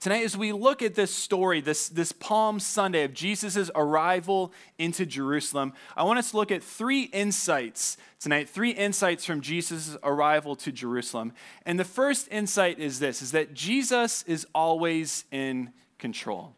Tonight, 0.00 0.24
as 0.24 0.36
we 0.36 0.52
look 0.52 0.82
at 0.82 0.94
this 0.94 1.14
story, 1.14 1.60
this, 1.60 1.88
this 1.88 2.12
Palm 2.12 2.58
Sunday 2.60 3.04
of 3.04 3.14
Jesus' 3.14 3.70
arrival 3.74 4.52
into 4.78 5.06
Jerusalem, 5.06 5.72
I 5.96 6.02
want 6.04 6.18
us 6.18 6.30
to 6.30 6.36
look 6.36 6.50
at 6.50 6.62
three 6.62 7.02
insights 7.04 7.96
tonight, 8.20 8.48
three 8.48 8.70
insights 8.70 9.24
from 9.24 9.40
Jesus' 9.40 9.96
arrival 10.02 10.56
to 10.56 10.72
Jerusalem. 10.72 11.32
And 11.66 11.78
the 11.78 11.84
first 11.84 12.28
insight 12.30 12.78
is 12.78 12.98
this 12.98 13.22
is 13.22 13.32
that 13.32 13.54
Jesus 13.54 14.22
is 14.24 14.46
always 14.54 15.24
in 15.30 15.70
control. 15.98 16.54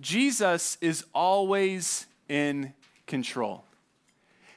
Jesus 0.00 0.76
is 0.80 1.04
always 1.14 2.06
in 2.28 2.74
control. 3.06 3.64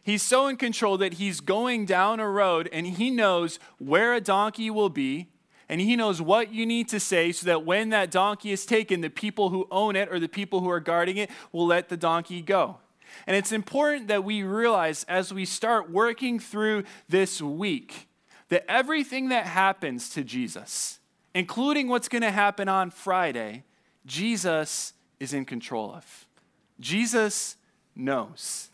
He's 0.04 0.24
so 0.24 0.48
in 0.48 0.56
control 0.56 0.98
that 1.00 1.16
he's 1.16 1.42
going 1.42 1.86
down 1.86 2.20
a 2.20 2.30
road 2.30 2.70
and 2.72 2.88
he 2.88 3.10
knows 3.10 3.60
where 3.78 4.14
a 4.14 4.22
donkey 4.22 4.70
will 4.70 4.90
be 4.90 5.28
and 5.68 5.82
he 5.82 5.98
knows 5.98 6.22
what 6.22 6.54
you 6.54 6.66
need 6.66 6.88
to 6.90 7.00
say 7.00 7.34
so 7.34 7.46
that 7.46 7.66
when 7.66 7.90
that 7.90 8.10
donkey 8.10 8.52
is 8.52 8.66
taken, 8.66 9.02
the 9.02 9.10
people 9.10 9.50
who 9.50 9.68
own 9.70 9.98
it 9.98 10.08
or 10.10 10.18
the 10.20 10.30
people 10.30 10.62
who 10.62 10.70
are 10.70 10.80
guarding 10.80 11.18
it 11.18 11.30
will 11.52 11.68
let 11.68 11.90
the 11.90 11.98
donkey 11.98 12.42
go. 12.42 12.78
And 13.26 13.36
it's 13.36 13.52
important 13.52 14.08
that 14.08 14.24
we 14.24 14.44
realize 14.44 15.04
as 15.10 15.34
we 15.34 15.44
start 15.44 15.90
working 15.90 16.40
through 16.40 16.84
this 17.10 17.42
week 17.42 18.08
that 18.50 18.70
everything 18.72 19.30
that 19.30 19.46
happens 19.46 20.10
to 20.12 20.24
Jesus, 20.24 21.00
including 21.34 21.90
what's 21.90 22.08
going 22.08 22.22
to 22.22 22.32
happen 22.32 22.70
on 22.70 22.92
Friday, 22.92 23.66
Jesus 24.06 24.94
is 25.20 25.34
in 25.34 25.44
control 25.44 25.94
of. 25.94 26.26
Jesus 26.80 27.57
knows. 27.98 28.70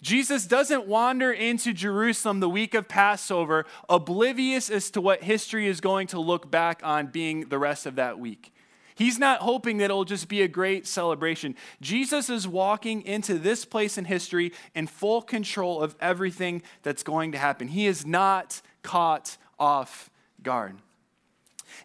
Jesus 0.00 0.46
doesn't 0.46 0.88
wander 0.88 1.32
into 1.32 1.72
Jerusalem 1.72 2.40
the 2.40 2.48
week 2.48 2.74
of 2.74 2.88
Passover 2.88 3.64
oblivious 3.88 4.68
as 4.68 4.90
to 4.90 5.00
what 5.00 5.22
history 5.22 5.68
is 5.68 5.80
going 5.80 6.08
to 6.08 6.18
look 6.18 6.50
back 6.50 6.80
on 6.82 7.06
being 7.06 7.48
the 7.48 7.58
rest 7.58 7.86
of 7.86 7.94
that 7.94 8.18
week. 8.18 8.52
He's 8.94 9.18
not 9.18 9.40
hoping 9.40 9.78
that 9.78 9.86
it'll 9.86 10.04
just 10.04 10.28
be 10.28 10.42
a 10.42 10.48
great 10.48 10.86
celebration. 10.86 11.54
Jesus 11.80 12.28
is 12.28 12.46
walking 12.46 13.02
into 13.02 13.38
this 13.38 13.64
place 13.64 13.96
in 13.96 14.04
history 14.04 14.52
in 14.74 14.86
full 14.86 15.22
control 15.22 15.80
of 15.80 15.94
everything 16.00 16.62
that's 16.82 17.02
going 17.02 17.32
to 17.32 17.38
happen. 17.38 17.68
He 17.68 17.86
is 17.86 18.04
not 18.04 18.60
caught 18.82 19.38
off 19.58 20.10
guard. 20.42 20.76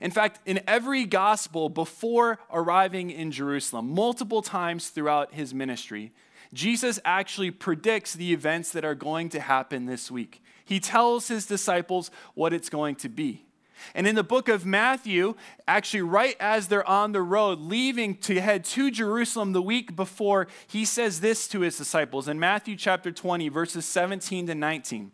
In 0.01 0.11
fact, 0.11 0.39
in 0.45 0.59
every 0.67 1.05
gospel 1.05 1.69
before 1.69 2.39
arriving 2.51 3.09
in 3.09 3.31
Jerusalem, 3.31 3.89
multiple 3.93 4.41
times 4.41 4.89
throughout 4.89 5.33
his 5.33 5.53
ministry, 5.53 6.11
Jesus 6.53 6.99
actually 7.03 7.51
predicts 7.51 8.13
the 8.13 8.33
events 8.33 8.71
that 8.71 8.85
are 8.85 8.95
going 8.95 9.29
to 9.29 9.39
happen 9.39 9.85
this 9.85 10.09
week. 10.09 10.41
He 10.63 10.79
tells 10.79 11.27
his 11.27 11.45
disciples 11.45 12.11
what 12.33 12.53
it's 12.53 12.69
going 12.69 12.95
to 12.97 13.09
be. 13.09 13.47
And 13.93 14.07
in 14.07 14.15
the 14.15 14.23
book 14.23 14.49
of 14.49 14.65
Matthew, 14.65 15.35
actually, 15.67 16.01
right 16.01 16.35
as 16.39 16.67
they're 16.67 16.87
on 16.87 17.11
the 17.11 17.21
road 17.21 17.59
leaving 17.59 18.15
to 18.17 18.41
head 18.41 18.65
to 18.65 18.91
Jerusalem 18.91 19.53
the 19.53 19.61
week 19.61 19.95
before, 19.95 20.47
he 20.67 20.85
says 20.85 21.21
this 21.21 21.47
to 21.49 21.61
his 21.61 21.77
disciples 21.77 22.27
in 22.27 22.39
Matthew 22.39 22.75
chapter 22.75 23.11
20, 23.11 23.49
verses 23.49 23.85
17 23.85 24.47
to 24.47 24.55
19. 24.55 25.11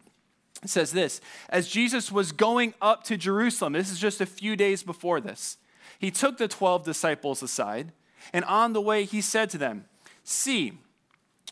It 0.64 0.70
says 0.70 0.92
this 0.92 1.22
As 1.50 1.68
Jesus 1.68 2.12
was 2.12 2.32
going 2.32 2.74
up 2.82 3.04
to 3.06 3.18
Jerusalem, 3.18 3.74
this 3.74 3.92
is 3.92 4.00
just 4.00 4.22
a 4.22 4.26
few 4.26 4.56
days 4.56 4.84
before 4.84 5.20
this, 5.20 5.58
he 6.00 6.12
took 6.12 6.38
the 6.38 6.48
12 6.48 6.84
disciples 6.84 7.44
aside, 7.44 7.92
and 8.32 8.46
on 8.46 8.74
the 8.74 8.82
way 8.82 9.04
he 9.04 9.22
said 9.22 9.50
to 9.52 9.58
them, 9.58 9.86
See, 10.24 10.80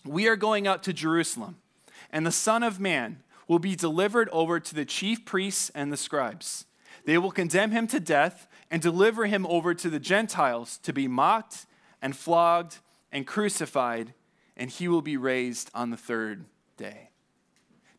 we 0.06 0.28
are 0.28 0.36
going 0.36 0.68
up 0.68 0.82
to 0.84 0.94
Jerusalem, 0.94 1.58
and 2.12 2.26
the 2.26 2.32
Son 2.32 2.64
of 2.64 2.80
Man 2.80 3.24
will 3.48 3.60
be 3.60 3.76
delivered 3.76 4.30
over 4.30 4.60
to 4.60 4.76
the 4.76 4.86
chief 4.86 5.26
priests 5.26 5.72
and 5.76 5.92
the 5.92 5.98
scribes. 5.98 6.66
They 7.06 7.18
will 7.18 7.32
condemn 7.32 7.72
him 7.72 7.88
to 7.88 8.00
death 8.00 8.48
and 8.70 8.82
deliver 8.82 9.26
him 9.26 9.46
over 9.48 9.74
to 9.74 9.90
the 9.90 10.00
Gentiles 10.00 10.78
to 10.84 10.94
be 10.94 11.08
mocked 11.08 11.66
and 12.02 12.16
flogged 12.16 12.80
and 13.12 13.28
crucified, 13.28 14.14
and 14.56 14.70
he 14.70 14.88
will 14.88 15.02
be 15.02 15.18
raised 15.18 15.70
on 15.74 15.90
the 15.90 15.98
third 15.98 16.46
day. 16.78 17.10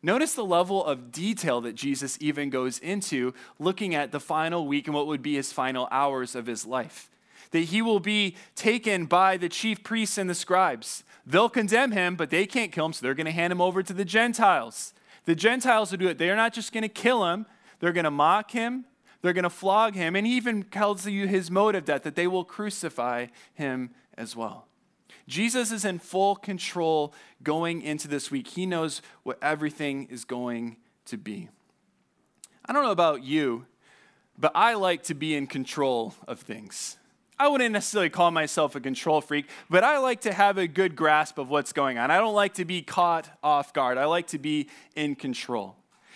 Notice 0.01 0.33
the 0.33 0.43
level 0.43 0.83
of 0.83 1.11
detail 1.11 1.61
that 1.61 1.75
Jesus 1.75 2.17
even 2.19 2.49
goes 2.49 2.77
into 2.79 3.33
looking 3.57 3.95
at 3.95 4.11
the 4.11 4.19
final 4.19 4.67
week 4.67 4.87
and 4.87 4.93
what 4.93 5.07
would 5.07 5.21
be 5.21 5.35
his 5.35 5.53
final 5.53 5.87
hours 5.91 6.35
of 6.35 6.45
his 6.45 6.65
life. 6.65 7.09
That 7.51 7.65
he 7.65 7.81
will 7.81 8.01
be 8.01 8.35
taken 8.55 9.05
by 9.05 9.37
the 9.37 9.47
chief 9.47 9.81
priests 9.81 10.17
and 10.17 10.29
the 10.29 10.35
scribes. 10.35 11.03
They'll 11.25 11.49
condemn 11.49 11.91
him, 11.91 12.15
but 12.15 12.29
they 12.29 12.45
can't 12.45 12.71
kill 12.71 12.85
him, 12.85 12.93
so 12.93 13.01
they're 13.01 13.13
going 13.13 13.25
to 13.25 13.31
hand 13.31 13.53
him 13.53 13.61
over 13.61 13.81
to 13.81 13.93
the 13.93 14.05
Gentiles. 14.05 14.93
The 15.25 15.35
Gentiles 15.35 15.91
will 15.91 15.97
do 15.97 16.07
it. 16.07 16.17
They're 16.17 16.35
not 16.35 16.53
just 16.53 16.73
going 16.73 16.81
to 16.81 16.89
kill 16.89 17.25
him, 17.25 17.45
they're 17.79 17.93
going 17.93 18.03
to 18.03 18.11
mock 18.11 18.51
him, 18.51 18.85
they're 19.21 19.33
going 19.33 19.43
to 19.43 19.49
flog 19.49 19.95
him, 19.95 20.15
and 20.15 20.27
he 20.27 20.35
even 20.35 20.63
tells 20.63 21.07
you 21.07 21.27
his 21.27 21.49
mode 21.49 21.75
of 21.75 21.85
death, 21.85 22.03
that 22.03 22.15
they 22.15 22.27
will 22.27 22.43
crucify 22.43 23.27
him 23.53 23.91
as 24.17 24.35
well. 24.35 24.67
Jesus 25.27 25.71
is 25.71 25.85
in 25.85 25.99
full 25.99 26.35
control 26.35 27.13
going 27.41 27.81
into 27.81 28.09
this 28.09 28.29
week. 28.29 28.49
He 28.49 28.65
knows 28.65 29.01
what 29.23 29.37
everything 29.41 30.07
is 30.09 30.25
going 30.25 30.77
to 31.05 31.17
be. 31.17 31.47
I 32.65 32.73
don't 32.73 32.83
know 32.83 32.91
about 32.91 33.23
you, 33.23 33.65
but 34.37 34.51
I 34.55 34.73
like 34.73 35.03
to 35.03 35.13
be 35.13 35.35
in 35.35 35.47
control 35.47 36.15
of 36.27 36.39
things. 36.39 36.97
I 37.39 37.47
wouldn't 37.47 37.71
necessarily 37.73 38.09
call 38.09 38.31
myself 38.31 38.75
a 38.75 38.79
control 38.79 39.21
freak, 39.21 39.47
but 39.69 39.83
I 39.83 39.97
like 39.97 40.21
to 40.21 40.33
have 40.33 40.57
a 40.57 40.67
good 40.67 40.95
grasp 40.95 41.37
of 41.37 41.49
what's 41.49 41.73
going 41.73 41.97
on. 41.97 42.11
I 42.11 42.17
don't 42.17 42.35
like 42.35 42.53
to 42.55 42.65
be 42.65 42.81
caught 42.81 43.29
off 43.43 43.73
guard. 43.73 43.97
I 43.97 44.05
like 44.05 44.27
to 44.27 44.37
be 44.37 44.69
in 44.95 45.15
control. 45.15 45.75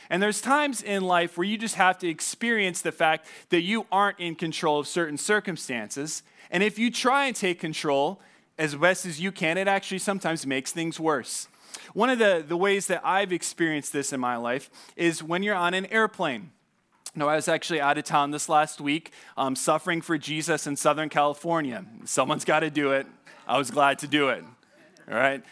And 0.10 0.24
there's 0.24 0.42
times 0.42 0.82
in 0.82 1.04
life 1.04 1.38
where 1.38 1.46
you 1.46 1.58
just 1.58 1.76
have 1.76 1.98
to 2.00 2.08
experience 2.08 2.82
the 2.82 2.92
fact 2.92 3.28
that 3.50 3.62
you 3.62 3.86
aren't 3.92 4.20
in 4.20 4.36
control 4.36 4.80
of 4.80 4.88
certain 4.88 5.18
circumstances. 5.18 6.24
And 6.50 6.64
if 6.64 6.80
you 6.80 6.92
try 6.92 7.26
and 7.26 7.36
take 7.36 7.60
control 7.60 8.22
as 8.58 8.76
best 8.76 9.06
as 9.06 9.20
you 9.20 9.32
can, 9.32 9.58
it 9.58 9.68
actually 9.68 10.00
sometimes 10.00 10.46
makes 10.46 10.72
things 10.72 11.00
worse. 11.00 11.48
One 11.94 12.10
of 12.10 12.20
the, 12.20 12.44
the 12.48 12.58
ways 12.58 12.88
that 12.88 13.02
I've 13.04 13.34
experienced 13.34 13.92
this 13.92 14.14
in 14.14 14.20
my 14.20 14.38
life 14.38 14.70
is 14.96 15.22
when 15.22 15.44
you're 15.44 15.56
on 15.56 15.74
an 15.74 15.86
airplane. 15.88 16.52
No, 17.18 17.28
I 17.28 17.36
was 17.36 17.48
actually 17.48 17.82
out 17.82 17.98
of 17.98 18.04
town 18.04 18.30
this 18.30 18.48
last 18.48 18.80
week, 18.80 19.12
um, 19.38 19.56
suffering 19.56 20.02
for 20.02 20.20
Jesus 20.20 20.68
in 20.68 20.76
Southern 20.76 21.10
California. 21.10 21.84
Someone's 22.06 22.46
got 22.46 22.60
to 22.60 22.70
do 22.70 22.92
it. 22.92 23.08
I 23.48 23.58
was 23.58 23.72
glad 23.72 23.98
to 24.00 24.08
do 24.08 24.30
it. 24.30 24.44
All 25.10 25.18
right? 25.18 25.44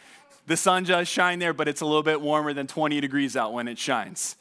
The 0.46 0.58
sun 0.58 0.84
does 0.84 1.08
shine 1.08 1.40
there, 1.40 1.56
but 1.56 1.68
it's 1.68 1.82
a 1.82 1.86
little 1.88 2.04
bit 2.04 2.22
warmer 2.22 2.54
than 2.54 2.68
20 2.68 3.02
degrees 3.02 3.36
out 3.36 3.52
when 3.52 3.68
it 3.68 3.80
shines. 3.80 4.36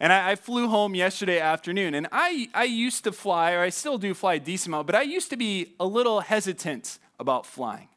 And 0.00 0.10
I, 0.10 0.30
I, 0.30 0.36
flew 0.36 0.68
home 0.68 0.94
yesterday 0.94 1.38
afternoon, 1.38 1.94
and 1.94 2.08
I, 2.12 2.48
I 2.54 2.64
used 2.64 3.04
to 3.04 3.12
fly, 3.12 3.52
or 3.52 3.60
I 3.60 3.68
still 3.68 3.98
do 3.98 4.14
fly 4.14 4.34
a 4.34 4.40
decent 4.40 4.68
amount, 4.68 4.86
but 4.86 4.96
I 4.96 5.02
used 5.02 5.28
to 5.28 5.36
be 5.36 5.74
a 5.78 5.84
little 5.84 6.20
hesitant 6.20 6.98
about 7.18 7.44
flying. 7.44 7.88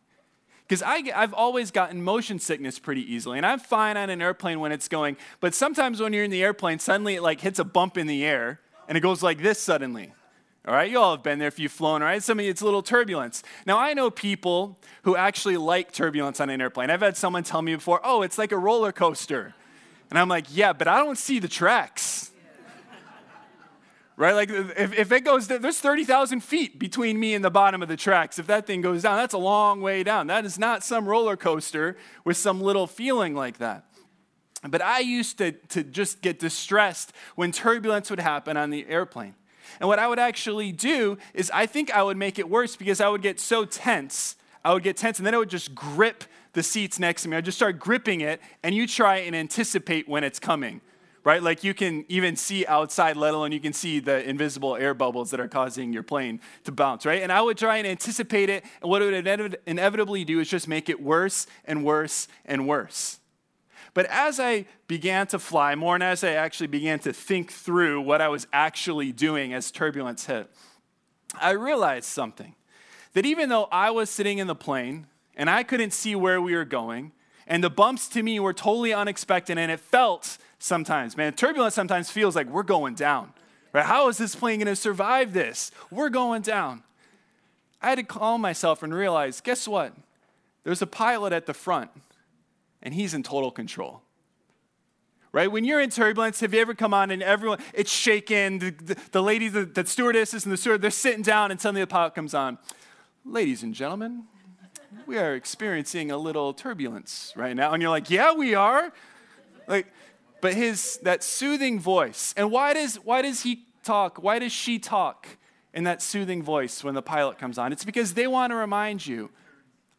Because 0.68 0.84
I've 0.84 1.34
always 1.34 1.72
gotten 1.72 2.04
motion 2.04 2.38
sickness 2.38 2.80
pretty 2.80 3.14
easily, 3.14 3.38
and 3.38 3.46
I'm 3.46 3.60
fine 3.60 3.96
on 3.96 4.10
an 4.10 4.22
airplane 4.22 4.60
when 4.60 4.74
it's 4.74 4.90
going, 4.90 5.16
but 5.40 5.56
sometimes 5.56 6.02
when 6.02 6.12
you're 6.12 6.26
in 6.26 6.32
the 6.32 6.44
airplane, 6.44 6.80
suddenly 6.80 7.16
it 7.16 7.22
like 7.22 7.40
hits 7.40 7.60
a 7.60 7.64
bump 7.64 7.98
in 7.98 8.08
the 8.08 8.26
air, 8.26 8.60
and 8.88 8.98
it 8.98 9.02
goes 9.02 9.24
like 9.24 9.42
this 9.42 9.60
suddenly. 9.60 10.14
All 10.66 10.74
right, 10.74 10.90
you 10.90 10.98
all 10.98 11.12
have 11.12 11.24
been 11.24 11.40
there 11.40 11.50
if 11.50 11.60
you've 11.60 11.74
flown, 11.74 12.02
right? 12.02 12.24
Some 12.24 12.40
of 12.40 12.46
you, 12.46 12.52
it's 12.52 12.62
a 12.62 12.66
little 12.66 12.82
turbulence. 12.82 13.44
Now, 13.66 13.78
I 13.78 13.94
know 13.94 14.10
people 14.10 14.80
who 15.02 15.18
actually 15.18 15.58
like 15.58 15.92
turbulence 15.92 16.40
on 16.40 16.50
an 16.50 16.62
airplane. 16.62 16.90
I've 16.90 17.02
had 17.02 17.18
someone 17.18 17.44
tell 17.44 17.62
me 17.62 17.76
before, 17.76 18.00
oh, 18.02 18.22
it's 18.22 18.38
like 18.38 18.54
a 18.54 18.58
roller 18.58 18.94
coaster. 18.94 19.54
And 20.10 20.18
I'm 20.18 20.30
like, 20.30 20.46
yeah, 20.50 20.72
but 20.72 20.88
I 20.88 21.00
don't 21.00 21.18
see 21.18 21.40
the 21.40 21.50
tracks. 21.50 22.32
right? 24.16 24.32
Like, 24.32 24.50
if, 24.52 24.94
if 24.98 25.12
it 25.12 25.26
goes, 25.26 25.50
there's 25.50 25.80
30,000 25.80 26.40
feet 26.40 26.80
between 26.80 27.20
me 27.20 27.34
and 27.34 27.44
the 27.44 27.52
bottom 27.52 27.82
of 27.82 27.90
the 27.90 27.98
tracks. 27.98 28.40
If 28.40 28.48
that 28.48 28.66
thing 28.66 28.80
goes 28.80 29.02
down, 29.02 29.18
that's 29.18 29.34
a 29.34 29.40
long 29.40 29.82
way 29.82 30.02
down. 30.02 30.28
That 30.28 30.46
is 30.46 30.58
not 30.58 30.82
some 30.82 31.06
roller 31.06 31.36
coaster 31.36 31.98
with 32.24 32.38
some 32.38 32.62
little 32.62 32.88
feeling 32.88 33.36
like 33.36 33.58
that. 33.58 33.84
But 34.68 34.82
I 34.82 35.00
used 35.00 35.38
to, 35.40 35.52
to 35.52 35.84
just 35.84 36.22
get 36.22 36.40
distressed 36.40 37.12
when 37.36 37.52
turbulence 37.52 38.10
would 38.10 38.20
happen 38.20 38.56
on 38.56 38.70
the 38.70 38.86
airplane. 38.88 39.36
And 39.80 39.90
what 39.90 40.00
I 40.00 40.08
would 40.08 40.20
actually 40.20 40.72
do 40.72 41.18
is 41.34 41.52
I 41.54 41.66
think 41.66 41.92
I 41.92 42.04
would 42.04 42.18
make 42.18 42.40
it 42.40 42.50
worse 42.50 42.76
because 42.76 43.02
I 43.02 43.10
would 43.10 43.22
get 43.22 43.40
so 43.40 43.66
tense. 43.66 44.36
I 44.64 44.74
would 44.74 44.84
get 44.84 44.98
tense 44.98 45.20
and 45.20 45.26
then 45.26 45.34
I 45.34 45.38
would 45.38 45.50
just 45.50 45.76
grip 45.76 46.24
the 46.54 46.64
seats 46.64 47.00
next 47.00 47.24
to 47.24 47.30
me. 47.30 47.38
I'd 47.38 47.46
just 47.46 47.58
start 47.58 47.80
gripping 47.80 48.22
it 48.22 48.40
and 48.62 48.74
you 48.76 48.88
try 48.88 49.18
and 49.18 49.36
anticipate 49.36 50.08
when 50.08 50.24
it's 50.24 50.40
coming, 50.40 50.80
right? 51.24 51.42
Like 51.42 51.64
you 51.64 51.74
can 51.74 52.06
even 52.08 52.36
see 52.36 52.66
outside, 52.66 53.18
let 53.18 53.34
alone 53.34 53.52
you 53.52 53.60
can 53.60 53.74
see 53.74 54.00
the 54.00 54.28
invisible 54.28 54.76
air 54.78 54.94
bubbles 54.94 55.32
that 55.32 55.40
are 55.40 55.48
causing 55.48 55.92
your 55.92 56.04
plane 56.04 56.40
to 56.64 56.72
bounce, 56.72 57.06
right? 57.06 57.22
And 57.22 57.32
I 57.32 57.42
would 57.42 57.58
try 57.58 57.78
and 57.78 57.88
anticipate 57.88 58.50
it. 58.50 58.64
And 58.82 58.90
what 58.90 59.02
it 59.02 59.26
would 59.26 59.60
inevitably 59.66 60.24
do 60.24 60.40
is 60.40 60.48
just 60.48 60.68
make 60.68 60.88
it 60.88 61.02
worse 61.02 61.48
and 61.66 61.84
worse 61.84 62.28
and 62.46 62.68
worse. 62.68 63.20
But 63.94 64.08
as 64.08 64.40
I 64.40 64.66
began 64.88 65.28
to 65.28 65.40
fly 65.40 65.76
more 65.76 65.96
and 65.96 66.04
as 66.04 66.24
I 66.24 66.32
actually 66.32 66.68
began 66.68 67.00
to 67.00 67.14
think 67.14 67.52
through 67.52 68.02
what 68.02 68.22
I 68.22 68.28
was 68.28 68.48
actually 68.52 69.12
doing 69.12 69.54
as 69.54 69.70
turbulence 69.72 70.26
hit, 70.26 70.50
I 71.40 71.52
realized 71.52 72.06
something 72.06 72.56
that 73.14 73.26
even 73.26 73.50
though 73.50 73.68
I 73.72 73.92
was 73.92 74.10
sitting 74.10 74.40
in 74.40 74.48
the 74.48 74.56
plane 74.56 75.08
and 75.36 75.50
I 75.50 75.64
couldn't 75.64 75.94
see 75.94 76.16
where 76.16 76.42
we 76.42 76.56
were 76.56 76.66
going, 76.66 77.12
and 77.46 77.64
the 77.64 77.70
bumps 77.70 78.08
to 78.10 78.24
me 78.24 78.40
were 78.40 78.54
totally 78.54 78.94
unexpected, 78.94 79.58
and 79.58 79.72
it 79.72 79.80
felt 79.80 80.38
sometimes, 80.60 81.18
man, 81.18 81.34
turbulence 81.34 81.76
sometimes 81.76 82.10
feels 82.10 82.36
like 82.36 82.48
we're 82.48 82.64
going 82.64 82.96
down. 82.96 83.34
Right? 83.74 83.86
How 83.86 84.08
is 84.08 84.18
this 84.18 84.36
plane 84.36 84.60
going 84.60 84.68
to 84.68 84.76
survive 84.76 85.34
this? 85.34 85.72
We're 85.92 86.10
going 86.10 86.44
down. 86.44 86.84
I 87.82 87.90
had 87.90 87.98
to 87.98 88.04
calm 88.04 88.42
myself 88.42 88.82
and 88.82 88.94
realize 88.94 89.42
guess 89.42 89.68
what? 89.68 89.94
There's 90.64 90.82
a 90.82 90.88
pilot 90.88 91.34
at 91.34 91.46
the 91.46 91.54
front 91.54 91.90
and 92.84 92.94
he's 92.94 93.16
in 93.16 93.24
total 93.24 93.50
control. 93.50 94.04
Right? 95.32 95.52
When 95.52 95.66
you're 95.66 95.82
in 95.82 95.90
turbulence, 95.90 96.42
have 96.42 96.54
you 96.54 96.62
ever 96.62 96.76
come 96.76 96.94
on 96.94 97.10
and 97.10 97.24
everyone, 97.24 97.58
it's 97.74 97.92
shaking, 97.92 98.60
the, 98.60 98.70
the, 98.70 98.98
the 99.14 99.24
ladies, 99.24 99.54
the, 99.54 99.66
the 99.66 99.84
stewardesses 99.84 100.46
and 100.46 100.54
the 100.54 100.58
steward, 100.58 100.84
they're 100.84 100.92
sitting 100.92 101.24
down 101.24 101.50
and 101.50 101.60
suddenly 101.60 101.82
the 101.82 101.88
pilot 101.88 102.14
comes 102.14 102.36
on. 102.36 102.60
Ladies 103.26 103.64
and 103.64 103.74
gentlemen, 103.74 104.26
we 105.08 105.18
are 105.18 105.34
experiencing 105.34 106.12
a 106.12 106.18
little 106.18 106.54
turbulence 106.54 107.34
right 107.36 107.56
now. 107.56 107.74
And 107.74 107.82
you're 107.82 107.90
like, 107.90 108.12
yeah, 108.12 108.36
we 108.36 108.54
are. 108.54 108.94
Like, 109.68 109.88
but 110.40 110.54
his, 110.54 111.00
that 111.04 111.24
soothing 111.24 111.80
voice, 111.80 112.36
and 112.38 112.52
why 112.52 112.74
does, 112.74 112.98
why 112.98 113.24
does 113.24 113.42
he 113.42 113.66
talk? 113.84 114.22
Why 114.22 114.38
does 114.38 114.52
she 114.52 114.78
talk 114.78 115.26
in 115.74 115.86
that 115.86 116.02
soothing 116.02 116.44
voice 116.44 116.84
when 116.84 116.94
the 116.94 117.02
pilot 117.02 117.40
comes 117.40 117.58
on? 117.58 117.72
It's 117.72 117.86
because 117.86 118.14
they 118.14 118.28
want 118.28 118.52
to 118.52 118.56
remind 118.56 119.08
you, 119.08 119.32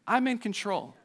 I'm 0.07 0.27
in 0.27 0.37
control. 0.37 0.95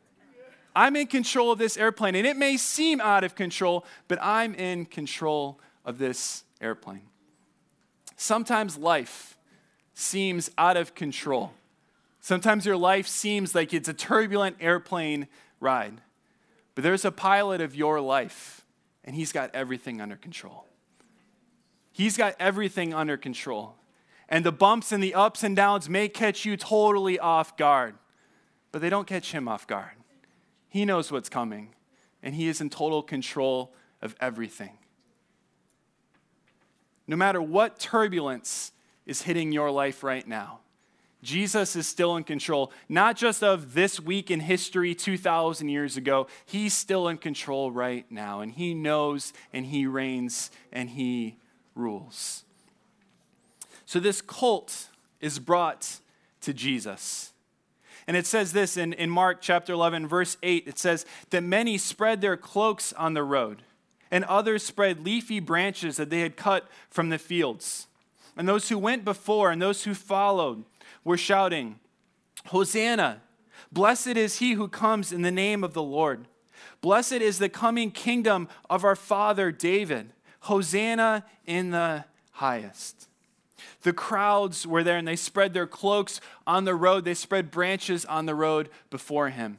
I'm 0.75 0.97
in 0.97 1.07
control 1.07 1.53
of 1.53 1.59
this 1.59 1.77
airplane. 1.77 2.15
And 2.15 2.27
it 2.27 2.37
may 2.37 2.57
seem 2.57 3.00
out 3.00 3.25
of 3.25 3.35
control, 3.35 3.85
but 4.09 4.19
I'm 4.23 4.55
in 4.55 4.87
control 4.87 5.61
of 5.85 5.99
this 5.99 6.45
airplane. 6.61 7.03
Sometimes 8.17 8.77
life 8.77 9.37
seems 9.95 10.50
out 10.59 10.77
of 10.77 10.95
control. 10.95 11.53
Sometimes 12.21 12.67
your 12.67 12.77
life 12.77 13.07
seems 13.07 13.55
like 13.55 13.73
it's 13.73 13.89
a 13.89 13.95
turbulent 13.95 14.57
airplane 14.61 15.27
ride. 15.59 16.00
But 16.75 16.85
there's 16.85 17.05
a 17.05 17.12
pilot 17.12 17.61
of 17.61 17.75
your 17.75 18.00
life, 18.00 18.65
and 19.05 19.17
he's 19.17 19.33
got 19.33 19.50
everything 19.55 20.00
under 20.00 20.17
control. 20.17 20.67
He's 21.93 22.17
got 22.17 22.37
everything 22.39 22.95
under 22.95 23.17
control. 23.17 23.75
And 24.29 24.45
the 24.45 24.53
bumps 24.53 24.93
and 24.93 25.03
the 25.03 25.15
ups 25.15 25.43
and 25.43 25.57
downs 25.57 25.89
may 25.89 26.09
catch 26.09 26.45
you 26.45 26.57
totally 26.57 27.19
off 27.19 27.57
guard, 27.57 27.95
but 28.71 28.81
they 28.81 28.89
don't 28.89 29.07
catch 29.07 29.33
him 29.33 29.49
off 29.49 29.67
guard. 29.67 30.00
He 30.71 30.85
knows 30.85 31.12
what's 31.12 31.29
coming, 31.29 31.75
and 32.23 32.35
he 32.35 32.49
is 32.49 32.61
in 32.61 32.71
total 32.71 33.03
control 33.03 33.75
of 34.00 34.17
everything. 34.21 34.79
No 37.07 37.17
matter 37.17 37.43
what 37.43 37.79
turbulence 37.79 38.73
is 39.05 39.23
hitting 39.23 39.50
your 39.53 39.71
life 39.71 40.05
right 40.05 40.27
now, 40.27 40.61
Jesus 41.23 41.77
is 41.77 41.87
still 41.87 42.17
in 42.17 42.25
control, 42.25 42.73
not 42.89 43.17
just 43.17 43.43
of 43.43 43.75
this 43.75 44.00
week 44.00 44.31
in 44.31 44.41
history 44.41 44.95
2,000 44.95 45.69
years 45.69 45.97
ago. 45.97 46.29
He's 46.47 46.73
still 46.73 47.09
in 47.09 47.19
control 47.19 47.71
right 47.71 48.11
now, 48.11 48.41
and 48.41 48.53
He 48.53 48.73
knows, 48.73 49.33
and 49.53 49.67
He 49.67 49.87
reigns, 49.87 50.50
and 50.73 50.89
He 50.91 51.37
rules. 51.75 52.45
So 53.85 53.99
this 53.99 54.23
colt 54.23 54.89
is 55.21 55.39
brought 55.39 55.99
to 56.43 56.55
Jesus. 56.55 57.33
And 58.07 58.16
it 58.16 58.26
says 58.26 58.52
this 58.52 58.76
in, 58.76 58.92
in 58.92 59.11
Mark 59.11 59.38
chapter 59.40 59.73
11, 59.73 60.07
verse 60.07 60.37
8 60.42 60.64
it 60.66 60.78
says 60.78 61.07
that 61.30 61.42
many 61.42 61.78
spread 61.78 62.21
their 62.21 62.37
cloaks 62.37 62.92
on 62.95 63.14
the 63.14 63.23
road, 63.23 63.62
and 64.11 64.25
others 64.25 64.62
spread 64.62 65.04
leafy 65.04 65.40
branches 65.40 65.97
that 65.97 66.11
they 66.11 66.21
had 66.21 66.37
cut 66.37 66.69
from 66.90 67.11
the 67.11 67.19
fields. 67.19 67.87
And 68.37 68.49
those 68.49 68.69
who 68.69 68.78
went 68.78 69.04
before 69.04 69.50
and 69.50 69.61
those 69.61 69.85
who 69.85 69.95
followed, 69.95 70.64
were 71.04 71.16
shouting, 71.16 71.78
Hosanna! 72.47 73.21
Blessed 73.73 74.09
is 74.09 74.38
he 74.38 74.52
who 74.52 74.69
comes 74.69 75.12
in 75.12 75.23
the 75.23 75.30
name 75.30 75.62
of 75.62 75.75
the 75.75 75.83
Lord. 75.83 76.26
Blessed 76.80 77.12
is 77.12 77.38
the 77.38 77.49
coming 77.49 77.90
kingdom 77.90 78.49
of 78.69 78.85
our 78.85 78.97
father 78.97 79.52
David. 79.52 80.12
Hosanna 80.40 81.25
in 81.47 81.71
the 81.71 82.04
highest. 82.33 83.09
The 83.83 83.93
crowds 83.93 84.67
were 84.67 84.83
there 84.83 84.97
and 84.97 85.07
they 85.07 85.17
spread 85.17 85.55
their 85.55 85.67
cloaks 85.67 86.21
on 86.47 86.64
the 86.64 86.75
road. 86.75 87.05
They 87.05 87.14
spread 87.14 87.50
branches 87.50 88.05
on 88.05 88.26
the 88.26 88.35
road 88.35 88.69
before 88.90 89.31
him. 89.31 89.59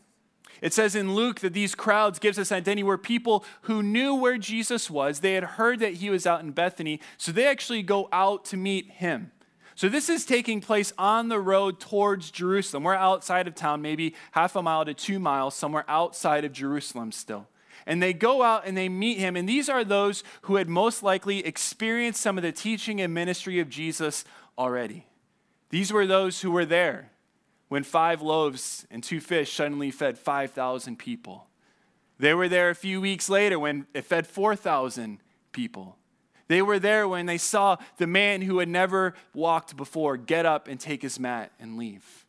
It 0.62 0.74
says 0.74 0.96
in 0.96 1.16
Luke 1.16 1.40
that 1.40 1.54
these 1.54 1.74
crowds 1.74 2.20
gives 2.20 2.38
us 2.38 2.52
identity 2.52 2.84
were 2.84 2.98
people 2.98 3.44
who 3.64 3.82
knew 3.82 4.14
where 4.14 4.38
Jesus 4.38 4.92
was. 4.92 5.20
They 5.20 5.34
had 5.34 5.44
heard 5.44 5.80
that 5.80 5.96
he 5.96 6.10
was 6.12 6.28
out 6.28 6.42
in 6.42 6.52
Bethany, 6.52 7.00
so 7.18 7.32
they 7.32 7.48
actually 7.48 7.82
go 7.82 8.08
out 8.12 8.46
to 8.46 8.58
meet 8.58 8.92
him. 8.92 9.32
So 9.74 9.90
this 9.90 10.10
is 10.10 10.26
taking 10.26 10.62
place 10.62 10.94
on 10.98 11.30
the 11.30 11.40
road 11.40 11.80
towards 11.80 12.30
Jerusalem. 12.30 12.84
We're 12.84 12.94
outside 12.94 13.48
of 13.48 13.56
town, 13.56 13.82
maybe 13.82 14.14
half 14.34 14.56
a 14.56 14.62
mile 14.62 14.86
to 14.86 14.94
two 14.94 15.18
miles, 15.18 15.56
somewhere 15.56 15.86
outside 15.88 16.46
of 16.46 16.52
Jerusalem 16.52 17.12
still. 17.12 17.48
And 17.92 18.02
they 18.02 18.14
go 18.14 18.42
out 18.42 18.66
and 18.66 18.78
they 18.78 18.88
meet 18.88 19.18
him. 19.18 19.36
And 19.36 19.50
these 19.50 19.68
are 19.68 19.84
those 19.84 20.24
who 20.44 20.56
had 20.56 20.70
most 20.70 21.04
likely 21.04 21.46
experienced 21.46 22.22
some 22.22 22.38
of 22.38 22.42
the 22.42 22.54
teaching 22.54 23.02
and 23.02 23.14
ministry 23.14 23.60
of 23.60 23.68
Jesus 23.68 24.24
already. 24.58 25.08
These 25.72 25.92
were 25.92 26.08
those 26.08 26.40
who 26.40 26.52
were 26.52 26.64
there 26.64 27.12
when 27.68 27.84
five 27.84 28.22
loaves 28.22 28.88
and 28.90 29.04
two 29.04 29.20
fish 29.20 29.52
suddenly 29.52 29.92
fed 29.92 30.18
5,000 30.18 30.98
people. 30.98 31.48
They 32.18 32.34
were 32.34 32.48
there 32.48 32.70
a 32.70 32.76
few 32.76 33.02
weeks 33.02 33.28
later 33.28 33.60
when 33.60 33.88
it 33.94 34.06
fed 34.06 34.26
4,000 34.26 35.20
people. 35.52 35.98
They 36.48 36.62
were 36.62 36.80
there 36.80 37.10
when 37.10 37.26
they 37.26 37.38
saw 37.38 37.76
the 37.98 38.08
man 38.08 38.42
who 38.42 38.60
had 38.60 38.70
never 38.70 39.16
walked 39.34 39.76
before 39.76 40.16
get 40.16 40.46
up 40.46 40.70
and 40.70 40.80
take 40.80 41.02
his 41.02 41.20
mat 41.20 41.52
and 41.60 41.76
leave. 41.76 42.21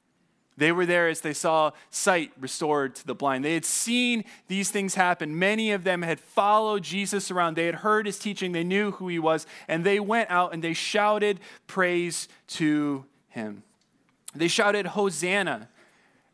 They 0.57 0.73
were 0.73 0.87
there 0.87 1.09
as 1.09 1.23
they 1.23 1.33
saw 1.33 1.71
sight 1.91 2.33
restored 2.39 2.95
to 2.97 3.07
the 3.07 3.15
blind. 3.15 3.45
They 3.45 3.55
had 3.55 3.65
seen 3.65 4.25
these 4.49 4.71
things 4.71 4.95
happen. 4.95 5.39
Many 5.39 5.73
of 5.73 5.85
them 5.85 6.03
had 6.03 6.21
followed 6.21 6.83
Jesus 6.83 7.31
around. 7.31 7.57
They 7.57 7.67
had 7.67 7.77
heard 7.77 8.07
his 8.07 8.19
teaching. 8.19 8.53
They 8.53 8.65
knew 8.65 8.93
who 8.93 9.09
he 9.09 9.19
was. 9.19 9.47
And 9.67 9.85
they 9.85 9.99
went 9.99 10.31
out 10.31 10.53
and 10.53 10.63
they 10.63 10.75
shouted 10.75 11.41
praise 11.67 12.29
to 12.49 13.05
him. 13.29 13.63
They 14.35 14.49
shouted, 14.49 14.87
Hosanna 14.87 15.69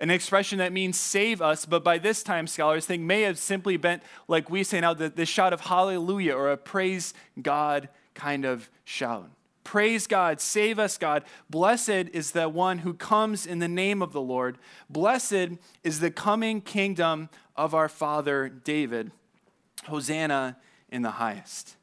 an 0.00 0.10
expression 0.10 0.58
that 0.58 0.72
means 0.72 0.98
save 0.98 1.42
us, 1.42 1.66
but 1.66 1.82
by 1.82 1.98
this 1.98 2.22
time, 2.22 2.46
scholars 2.46 2.86
think 2.86 3.02
may 3.02 3.22
have 3.22 3.38
simply 3.38 3.76
been, 3.76 4.00
like 4.28 4.48
we 4.48 4.62
say 4.62 4.80
now, 4.80 4.94
the, 4.94 5.08
the 5.08 5.26
shout 5.26 5.52
of 5.52 5.60
hallelujah 5.60 6.34
or 6.34 6.50
a 6.50 6.56
praise 6.56 7.14
God 7.40 7.88
kind 8.14 8.44
of 8.44 8.70
shout. 8.84 9.28
Praise 9.64 10.06
God, 10.06 10.40
save 10.40 10.78
us, 10.78 10.96
God. 10.96 11.24
Blessed 11.50 11.90
is 12.12 12.30
the 12.30 12.48
one 12.48 12.78
who 12.78 12.94
comes 12.94 13.46
in 13.46 13.58
the 13.58 13.68
name 13.68 14.00
of 14.02 14.12
the 14.12 14.20
Lord. 14.20 14.58
Blessed 14.88 15.58
is 15.84 16.00
the 16.00 16.10
coming 16.10 16.60
kingdom 16.60 17.28
of 17.54 17.74
our 17.74 17.88
father 17.88 18.48
David. 18.48 19.10
Hosanna 19.84 20.56
in 20.88 21.02
the 21.02 21.12
highest. 21.12 21.76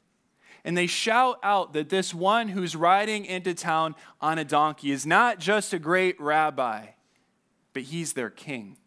And 0.64 0.76
they 0.76 0.88
shout 0.88 1.38
out 1.42 1.72
that 1.74 1.88
this 1.88 2.12
one 2.12 2.48
who's 2.48 2.74
riding 2.74 3.24
into 3.24 3.54
town 3.54 3.94
on 4.20 4.38
a 4.38 4.44
donkey 4.44 4.90
is 4.90 5.06
not 5.06 5.38
just 5.38 5.72
a 5.72 5.78
great 5.78 6.20
rabbi 6.20 6.86
but 7.76 7.82
he's 7.82 8.14
their 8.14 8.30
king. 8.30 8.78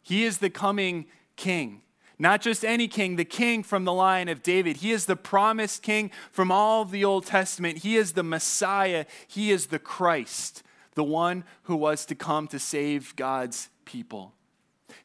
He 0.00 0.24
is 0.24 0.38
the 0.38 0.48
coming 0.48 1.06
king. 1.34 1.82
Not 2.20 2.42
just 2.42 2.66
any 2.66 2.86
king, 2.86 3.16
the 3.16 3.24
king 3.24 3.62
from 3.62 3.86
the 3.86 3.94
line 3.94 4.28
of 4.28 4.42
David. 4.42 4.76
He 4.76 4.92
is 4.92 5.06
the 5.06 5.16
promised 5.16 5.82
king 5.82 6.10
from 6.30 6.52
all 6.52 6.84
the 6.84 7.02
Old 7.02 7.24
Testament. 7.24 7.78
He 7.78 7.96
is 7.96 8.12
the 8.12 8.22
Messiah. 8.22 9.06
He 9.26 9.50
is 9.50 9.68
the 9.68 9.78
Christ, 9.78 10.62
the 10.94 11.02
one 11.02 11.44
who 11.62 11.74
was 11.74 12.04
to 12.04 12.14
come 12.14 12.46
to 12.48 12.58
save 12.58 13.16
God's 13.16 13.70
people. 13.86 14.34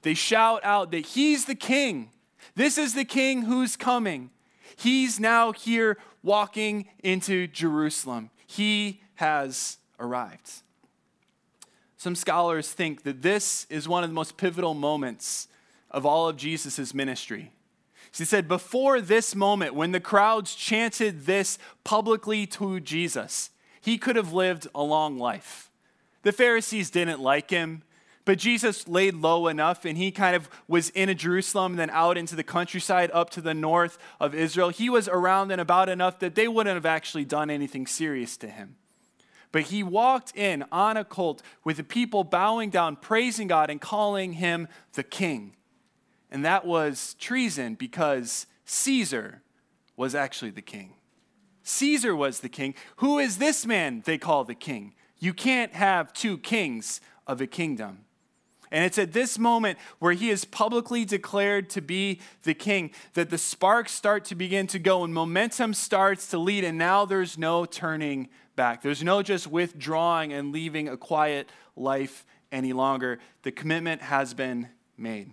They 0.02 0.14
shout 0.14 0.60
out 0.66 0.92
that 0.92 1.06
he's 1.06 1.46
the 1.46 1.56
king. 1.56 2.10
This 2.54 2.78
is 2.78 2.94
the 2.94 3.06
king 3.06 3.44
who's 3.44 3.78
coming. 3.78 4.30
He's 4.76 5.18
now 5.18 5.54
here 5.54 5.98
walking 6.22 6.90
into 7.02 7.48
Jerusalem. 7.48 8.30
He 8.46 9.02
has 9.16 9.78
arrived. 10.02 10.64
Some 11.96 12.16
scholars 12.16 12.74
think 12.74 13.04
that 13.04 13.22
this 13.22 13.66
is 13.70 13.88
one 13.88 14.04
of 14.04 14.10
the 14.10 14.14
most 14.14 14.36
pivotal 14.36 14.74
moments 14.74 15.48
of 15.96 16.06
all 16.06 16.28
of 16.28 16.36
Jesus' 16.36 16.94
ministry. 16.94 17.54
She 18.12 18.26
said, 18.26 18.50
before 18.50 19.00
this 19.00 19.34
moment, 19.34 19.74
when 19.74 19.94
the 19.94 20.02
crowds 20.02 20.54
chanted 20.54 21.26
this 21.26 21.58
publicly 21.86 22.46
to 22.48 22.82
Jesus, 22.82 23.50
he 23.80 23.98
could 23.98 24.18
have 24.18 24.34
lived 24.34 24.68
a 24.76 24.84
long 24.84 25.18
life. 25.18 25.72
The 26.24 26.34
Pharisees 26.34 26.90
didn't 26.90 27.22
like 27.22 27.50
him, 27.50 27.84
but 28.26 28.40
Jesus 28.40 28.90
laid 28.90 29.16
low 29.16 29.48
enough 29.48 29.86
and 29.86 29.98
he 29.98 30.12
kind 30.12 30.36
of 30.36 30.50
was 30.68 30.90
in 30.90 31.16
Jerusalem 31.18 31.74
and 31.74 31.80
then 31.80 31.90
out 31.92 32.18
into 32.18 32.36
the 32.36 32.44
countryside 32.44 33.10
up 33.14 33.30
to 33.30 33.42
the 33.42 33.54
north 33.54 33.98
of 34.20 34.36
Israel. 34.36 34.70
He 34.70 34.90
was 34.90 35.08
around 35.08 35.52
and 35.52 35.62
about 35.62 35.88
enough 35.88 36.20
that 36.20 36.36
they 36.36 36.50
wouldn't 36.50 36.76
have 36.76 36.86
actually 36.86 37.24
done 37.24 37.50
anything 37.50 37.88
serious 37.88 38.36
to 38.38 38.50
him. 38.50 38.76
But 39.54 39.64
he 39.64 39.82
walked 39.82 40.36
in 40.36 40.66
on 40.74 40.98
a 40.98 41.06
colt 41.06 41.42
with 41.64 41.78
the 41.78 41.84
people 41.84 42.26
bowing 42.26 42.70
down, 42.70 42.98
praising 42.98 43.48
God, 43.48 43.70
and 43.70 43.80
calling 43.80 44.34
him 44.34 44.68
the 44.94 45.04
king. 45.04 45.54
And 46.32 46.44
that 46.46 46.66
was 46.66 47.16
treason 47.16 47.76
because 47.76 48.48
Caesar 48.66 49.42
was 49.96 50.16
actually 50.16 50.52
the 50.52 50.62
king. 50.62 50.94
Caesar 51.64 52.16
was 52.16 52.42
the 52.42 52.50
king. 52.50 52.76
Who 52.98 53.20
is 53.20 53.38
this 53.38 53.66
man 53.66 54.04
they 54.06 54.18
call 54.18 54.44
the 54.44 54.56
king? 54.56 54.94
You 55.18 55.34
can't 55.34 55.74
have 55.74 56.14
two 56.14 56.38
kings 56.38 57.02
of 57.26 57.42
a 57.42 57.48
kingdom. 57.48 58.06
And 58.72 58.84
it's 58.84 58.98
at 58.98 59.14
this 59.14 59.40
moment 59.40 59.78
where 60.00 60.14
he 60.14 60.30
is 60.30 60.44
publicly 60.44 61.06
declared 61.06 61.70
to 61.72 61.82
be 61.82 62.20
the 62.44 62.54
king 62.54 62.92
that 63.14 63.30
the 63.30 63.38
sparks 63.38 63.94
start 63.94 64.26
to 64.26 64.36
begin 64.36 64.68
to 64.68 64.80
go 64.80 65.04
and 65.04 65.14
momentum 65.14 65.74
starts 65.74 66.28
to 66.32 66.38
lead, 66.38 66.64
and 66.64 66.78
now 66.78 67.06
there's 67.06 67.38
no 67.38 67.66
turning 67.66 68.28
back. 68.56 68.82
There's 68.82 69.04
no 69.04 69.22
just 69.22 69.48
withdrawing 69.48 70.34
and 70.34 70.52
leaving 70.52 70.90
a 70.90 70.98
quiet 70.98 71.50
life 71.76 72.26
any 72.52 72.74
longer. 72.74 73.20
The 73.44 73.52
commitment 73.52 74.02
has 74.02 74.34
been 74.34 74.68
made. 74.98 75.32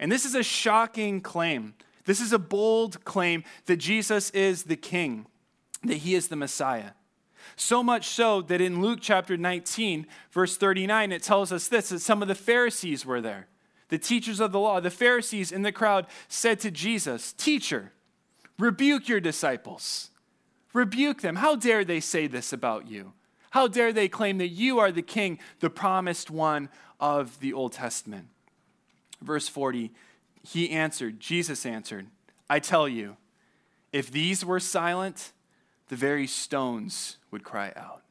And 0.00 0.10
this 0.10 0.24
is 0.24 0.34
a 0.34 0.42
shocking 0.42 1.20
claim. 1.20 1.74
This 2.06 2.20
is 2.20 2.32
a 2.32 2.38
bold 2.38 3.04
claim 3.04 3.44
that 3.66 3.76
Jesus 3.76 4.30
is 4.30 4.64
the 4.64 4.76
king, 4.76 5.26
that 5.84 5.98
he 5.98 6.14
is 6.14 6.28
the 6.28 6.36
Messiah. 6.36 6.92
So 7.54 7.82
much 7.82 8.08
so 8.08 8.40
that 8.42 8.62
in 8.62 8.80
Luke 8.80 9.00
chapter 9.02 9.36
19, 9.36 10.06
verse 10.32 10.56
39, 10.56 11.12
it 11.12 11.22
tells 11.22 11.52
us 11.52 11.68
this 11.68 11.90
that 11.90 12.00
some 12.00 12.22
of 12.22 12.28
the 12.28 12.34
Pharisees 12.34 13.04
were 13.04 13.20
there. 13.20 13.46
The 13.88 13.98
teachers 13.98 14.40
of 14.40 14.52
the 14.52 14.58
law, 14.58 14.80
the 14.80 14.90
Pharisees 14.90 15.52
in 15.52 15.62
the 15.62 15.72
crowd 15.72 16.06
said 16.28 16.60
to 16.60 16.70
Jesus, 16.70 17.34
Teacher, 17.34 17.92
rebuke 18.58 19.08
your 19.08 19.20
disciples. 19.20 20.10
Rebuke 20.72 21.20
them. 21.20 21.36
How 21.36 21.56
dare 21.56 21.84
they 21.84 22.00
say 22.00 22.26
this 22.26 22.52
about 22.52 22.88
you? 22.88 23.12
How 23.50 23.66
dare 23.66 23.92
they 23.92 24.08
claim 24.08 24.38
that 24.38 24.48
you 24.48 24.78
are 24.78 24.92
the 24.92 25.02
king, 25.02 25.40
the 25.58 25.68
promised 25.68 26.30
one 26.30 26.70
of 27.00 27.40
the 27.40 27.52
Old 27.52 27.72
Testament? 27.72 28.28
Verse 29.22 29.48
40, 29.48 29.92
he 30.42 30.70
answered, 30.70 31.20
Jesus 31.20 31.66
answered, 31.66 32.06
I 32.48 32.58
tell 32.58 32.88
you, 32.88 33.16
if 33.92 34.10
these 34.10 34.44
were 34.44 34.60
silent, 34.60 35.32
the 35.88 35.96
very 35.96 36.26
stones 36.26 37.18
would 37.30 37.44
cry 37.44 37.72
out. 37.76 38.02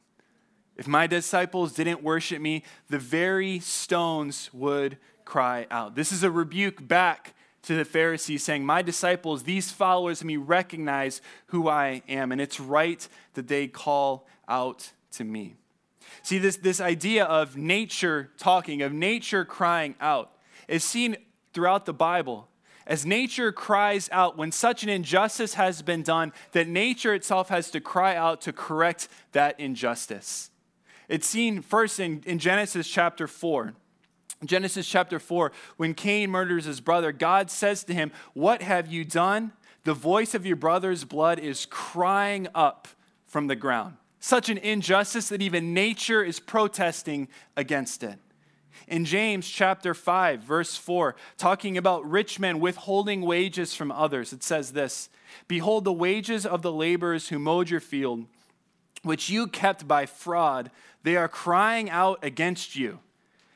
If 0.76 0.86
my 0.86 1.06
disciples 1.06 1.72
didn't 1.72 2.02
worship 2.02 2.40
me, 2.40 2.62
the 2.88 2.98
very 2.98 3.58
stones 3.60 4.50
would 4.52 4.96
cry 5.24 5.66
out. 5.70 5.94
This 5.94 6.12
is 6.12 6.22
a 6.22 6.30
rebuke 6.30 6.86
back 6.86 7.34
to 7.62 7.76
the 7.76 7.84
Pharisees, 7.84 8.42
saying, 8.42 8.64
My 8.64 8.82
disciples, 8.82 9.42
these 9.42 9.70
followers 9.70 10.20
of 10.20 10.26
me, 10.26 10.36
recognize 10.36 11.20
who 11.48 11.68
I 11.68 12.02
am, 12.08 12.32
and 12.32 12.40
it's 12.40 12.58
right 12.58 13.06
that 13.34 13.48
they 13.48 13.66
call 13.66 14.26
out 14.48 14.92
to 15.12 15.24
me. 15.24 15.56
See, 16.22 16.38
this, 16.38 16.56
this 16.56 16.80
idea 16.80 17.24
of 17.24 17.56
nature 17.56 18.30
talking, 18.38 18.82
of 18.82 18.92
nature 18.92 19.44
crying 19.44 19.94
out, 20.00 20.32
is 20.70 20.84
seen 20.84 21.16
throughout 21.52 21.84
the 21.84 21.92
Bible. 21.92 22.48
As 22.86 23.04
nature 23.04 23.52
cries 23.52 24.08
out 24.10 24.38
when 24.38 24.52
such 24.52 24.82
an 24.82 24.88
injustice 24.88 25.54
has 25.54 25.82
been 25.82 26.02
done, 26.02 26.32
that 26.52 26.68
nature 26.68 27.12
itself 27.12 27.50
has 27.50 27.70
to 27.72 27.80
cry 27.80 28.16
out 28.16 28.40
to 28.42 28.52
correct 28.52 29.08
that 29.32 29.58
injustice. 29.60 30.50
It's 31.08 31.26
seen 31.26 31.60
first 31.60 32.00
in, 32.00 32.22
in 32.24 32.38
Genesis 32.38 32.88
chapter 32.88 33.26
4. 33.26 33.74
Genesis 34.44 34.88
chapter 34.88 35.18
4, 35.18 35.52
when 35.76 35.92
Cain 35.92 36.30
murders 36.30 36.64
his 36.64 36.80
brother, 36.80 37.12
God 37.12 37.50
says 37.50 37.84
to 37.84 37.92
him, 37.92 38.10
What 38.32 38.62
have 38.62 38.90
you 38.90 39.04
done? 39.04 39.52
The 39.84 39.92
voice 39.92 40.34
of 40.34 40.46
your 40.46 40.56
brother's 40.56 41.04
blood 41.04 41.38
is 41.38 41.66
crying 41.66 42.48
up 42.54 42.88
from 43.26 43.48
the 43.48 43.56
ground. 43.56 43.96
Such 44.18 44.48
an 44.48 44.56
injustice 44.58 45.28
that 45.28 45.42
even 45.42 45.74
nature 45.74 46.22
is 46.22 46.40
protesting 46.40 47.28
against 47.56 48.02
it. 48.02 48.18
In 48.86 49.04
James 49.04 49.48
chapter 49.48 49.94
5, 49.94 50.40
verse 50.40 50.76
4, 50.76 51.16
talking 51.36 51.76
about 51.76 52.08
rich 52.08 52.38
men 52.38 52.60
withholding 52.60 53.22
wages 53.22 53.74
from 53.74 53.92
others, 53.92 54.32
it 54.32 54.42
says 54.42 54.72
this 54.72 55.08
Behold, 55.48 55.84
the 55.84 55.92
wages 55.92 56.44
of 56.44 56.62
the 56.62 56.72
laborers 56.72 57.28
who 57.28 57.38
mowed 57.38 57.70
your 57.70 57.80
field 57.80 58.26
which 59.02 59.30
you 59.30 59.46
kept 59.46 59.88
by 59.88 60.06
fraud, 60.06 60.70
they 61.02 61.16
are 61.16 61.28
crying 61.28 61.88
out 61.88 62.18
against 62.22 62.76
you. 62.76 63.00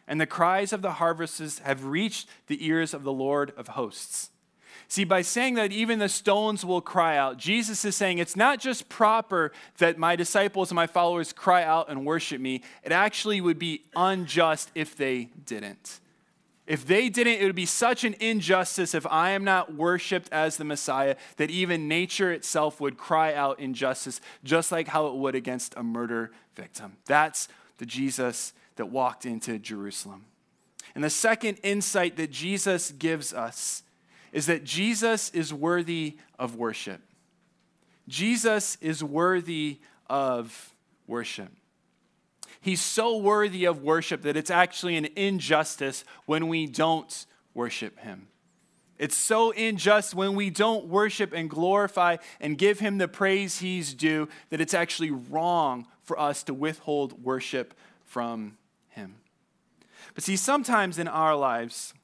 And 0.07 0.21
the 0.21 0.27
cries 0.27 0.73
of 0.73 0.83
the 0.83 0.93
harvesters 0.93 1.61
have 1.61 1.85
reached 1.85 2.29
the 2.47 2.67
ears 2.67 2.93
of 2.93 3.05
the 3.05 3.13
Lord 3.13 3.53
of 3.57 3.69
hosts. 3.69 4.31
See, 4.89 5.05
by 5.05 5.23
saying 5.23 5.55
that 5.55 5.73
even 5.73 5.99
the 5.99 6.09
stones 6.09 6.65
will 6.65 6.81
cry 6.81 7.17
out, 7.17 7.39
Jesus 7.39 7.85
is 7.85 7.97
saying 7.97 8.19
it's 8.19 8.37
not 8.37 8.61
just 8.61 8.89
proper 8.89 9.53
that 9.79 9.99
my 9.99 10.17
disciples 10.17 10.71
and 10.71 10.77
my 10.77 10.87
followers 10.87 11.33
cry 11.33 11.65
out 11.65 11.89
and 11.89 12.05
worship 12.05 12.41
me, 12.41 12.63
it 12.83 12.93
actually 12.93 13.41
would 13.41 13.59
be 13.59 13.83
unjust 13.97 14.71
if 14.75 14.97
they 14.97 15.31
didn't. 15.47 16.01
If 16.67 16.87
they 16.87 17.11
didn't, 17.11 17.41
it 17.41 17.45
would 17.45 17.55
be 17.55 17.67
such 17.67 18.05
an 18.05 18.15
injustice 18.21 18.95
if 18.95 19.07
I 19.07 19.31
am 19.31 19.45
not 19.45 19.75
worshiped 19.75 20.31
as 20.33 20.57
the 20.57 20.65
Messiah 20.65 21.17
that 21.37 21.51
even 21.51 21.89
nature 21.89 22.33
itself 22.33 22.81
would 22.81 22.97
cry 22.97 23.35
out 23.35 23.61
injustice, 23.61 24.21
just 24.45 24.73
like 24.73 24.89
how 24.89 25.09
it 25.09 25.15
would 25.15 25.35
against 25.35 25.75
a 25.77 25.83
murder 25.83 26.31
victim. 26.57 26.97
That's 27.05 27.49
the 27.79 27.87
Jesus 27.87 28.55
that 28.77 28.87
walked 28.87 29.27
into 29.27 29.59
Jerusalem. 29.59 30.25
And 30.95 31.05
the 31.05 31.11
second 31.11 31.59
insight 31.63 32.17
that 32.17 32.31
Jesus 32.31 32.93
gives 32.93 33.35
us 33.35 33.83
is 34.35 34.47
that 34.47 34.65
Jesus 34.65 35.31
is 35.31 35.55
worthy 35.55 36.19
of 36.39 36.57
worship. 36.57 37.01
Jesus 38.09 38.77
is 38.81 39.03
worthy 39.03 39.79
of 40.11 40.75
worship. 41.07 41.51
He's 42.61 42.81
so 42.81 43.17
worthy 43.17 43.65
of 43.65 43.83
worship 43.83 44.23
that 44.23 44.37
it's 44.37 44.51
actually 44.51 44.97
an 44.97 45.07
injustice 45.17 46.05
when 46.27 46.49
we 46.49 46.67
don't 46.67 47.27
worship 47.55 48.01
him. 48.01 48.27
It's 48.99 49.17
so 49.17 49.53
unjust 49.53 50.15
when 50.15 50.35
we 50.35 50.51
don't 50.51 50.87
worship 50.87 51.33
and 51.33 51.49
glorify 51.49 52.17
and 52.41 52.59
give 52.59 52.81
him 52.81 52.99
the 52.99 53.09
praise 53.09 53.59
he's 53.59 53.95
due 53.95 54.29
that 54.51 54.61
it's 54.61 54.75
actually 54.75 55.13
wrong 55.13 55.87
for 56.03 56.19
us 56.19 56.43
to 56.45 56.55
withhold 56.55 57.23
worship 57.23 57.73
from 58.05 58.57
him. 58.89 59.17
But 60.15 60.25
see, 60.25 60.37
sometimes 60.37 60.99
in 60.99 61.07
our 61.07 61.37
lives, 61.37 61.95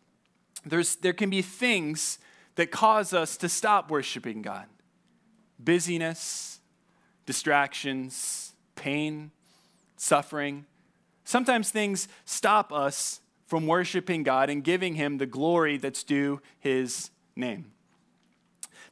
there's, 0.64 0.96
there 0.96 1.12
can 1.12 1.30
be 1.30 1.42
things 1.42 2.18
that 2.56 2.70
cause 2.70 3.12
us 3.12 3.36
to 3.38 3.48
stop 3.48 3.90
worshiping 3.90 4.42
God 4.42 4.66
busyness, 5.62 6.60
distractions, 7.26 8.54
pain, 8.76 9.30
suffering. 9.96 10.64
Sometimes 11.24 11.70
things 11.70 12.08
stop 12.24 12.72
us 12.72 13.20
from 13.46 13.66
worshiping 13.66 14.22
God 14.22 14.48
and 14.48 14.64
giving 14.64 14.94
Him 14.94 15.18
the 15.18 15.26
glory 15.26 15.76
that's 15.76 16.02
due 16.02 16.40
His 16.58 17.10
name. 17.36 17.72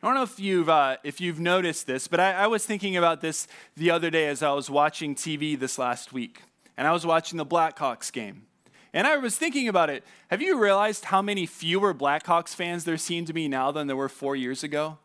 I 0.02 0.06
don't 0.06 0.14
know 0.14 0.22
if 0.22 0.38
you've, 0.38 0.68
uh, 0.68 0.98
if 1.02 1.20
you've 1.20 1.40
noticed 1.40 1.86
this, 1.86 2.06
but 2.06 2.20
I, 2.20 2.32
I 2.32 2.46
was 2.46 2.64
thinking 2.64 2.96
about 2.96 3.20
this 3.20 3.48
the 3.76 3.90
other 3.90 4.10
day 4.10 4.28
as 4.28 4.42
I 4.42 4.52
was 4.52 4.70
watching 4.70 5.14
TV 5.14 5.58
this 5.58 5.78
last 5.78 6.12
week. 6.12 6.42
And 6.76 6.86
I 6.86 6.92
was 6.92 7.04
watching 7.04 7.36
the 7.36 7.46
Blackhawks 7.46 8.12
game. 8.12 8.47
And 8.92 9.06
I 9.06 9.16
was 9.18 9.36
thinking 9.36 9.68
about 9.68 9.90
it. 9.90 10.04
Have 10.28 10.40
you 10.40 10.58
realized 10.58 11.06
how 11.06 11.20
many 11.20 11.46
fewer 11.46 11.92
Blackhawks 11.92 12.54
fans 12.54 12.84
there 12.84 12.96
seem 12.96 13.24
to 13.26 13.32
be 13.32 13.48
now 13.48 13.70
than 13.70 13.86
there 13.86 13.96
were 13.96 14.08
four 14.08 14.34
years 14.34 14.62
ago? 14.62 14.98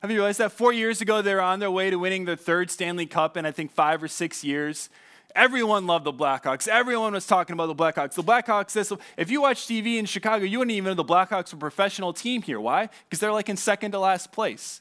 Have 0.00 0.10
you 0.10 0.18
realized 0.18 0.38
that 0.38 0.52
four 0.52 0.72
years 0.72 1.00
ago 1.00 1.22
they 1.22 1.34
were 1.34 1.40
on 1.40 1.58
their 1.58 1.70
way 1.70 1.90
to 1.90 1.96
winning 1.96 2.26
their 2.26 2.36
third 2.36 2.70
Stanley 2.70 3.06
Cup 3.06 3.36
in 3.36 3.46
I 3.46 3.50
think 3.50 3.72
five 3.72 4.02
or 4.02 4.08
six 4.08 4.44
years? 4.44 4.90
Everyone 5.34 5.86
loved 5.86 6.04
the 6.04 6.12
Blackhawks. 6.12 6.66
Everyone 6.66 7.12
was 7.12 7.26
talking 7.26 7.54
about 7.54 7.66
the 7.66 7.74
Blackhawks. 7.74 8.14
The 8.14 8.22
Blackhawks, 8.22 8.72
this, 8.72 8.92
if 9.16 9.30
you 9.30 9.42
watch 9.42 9.66
TV 9.66 9.96
in 9.96 10.06
Chicago, 10.06 10.44
you 10.44 10.58
wouldn't 10.58 10.74
even 10.74 10.90
know 10.90 10.94
the 10.94 11.04
Blackhawks 11.04 11.52
were 11.52 11.58
a 11.58 11.60
professional 11.60 12.12
team 12.12 12.40
here. 12.40 12.58
Why? 12.58 12.88
Because 13.04 13.20
they're 13.20 13.32
like 13.32 13.48
in 13.48 13.56
second 13.56 13.92
to 13.92 13.98
last 13.98 14.32
place. 14.32 14.80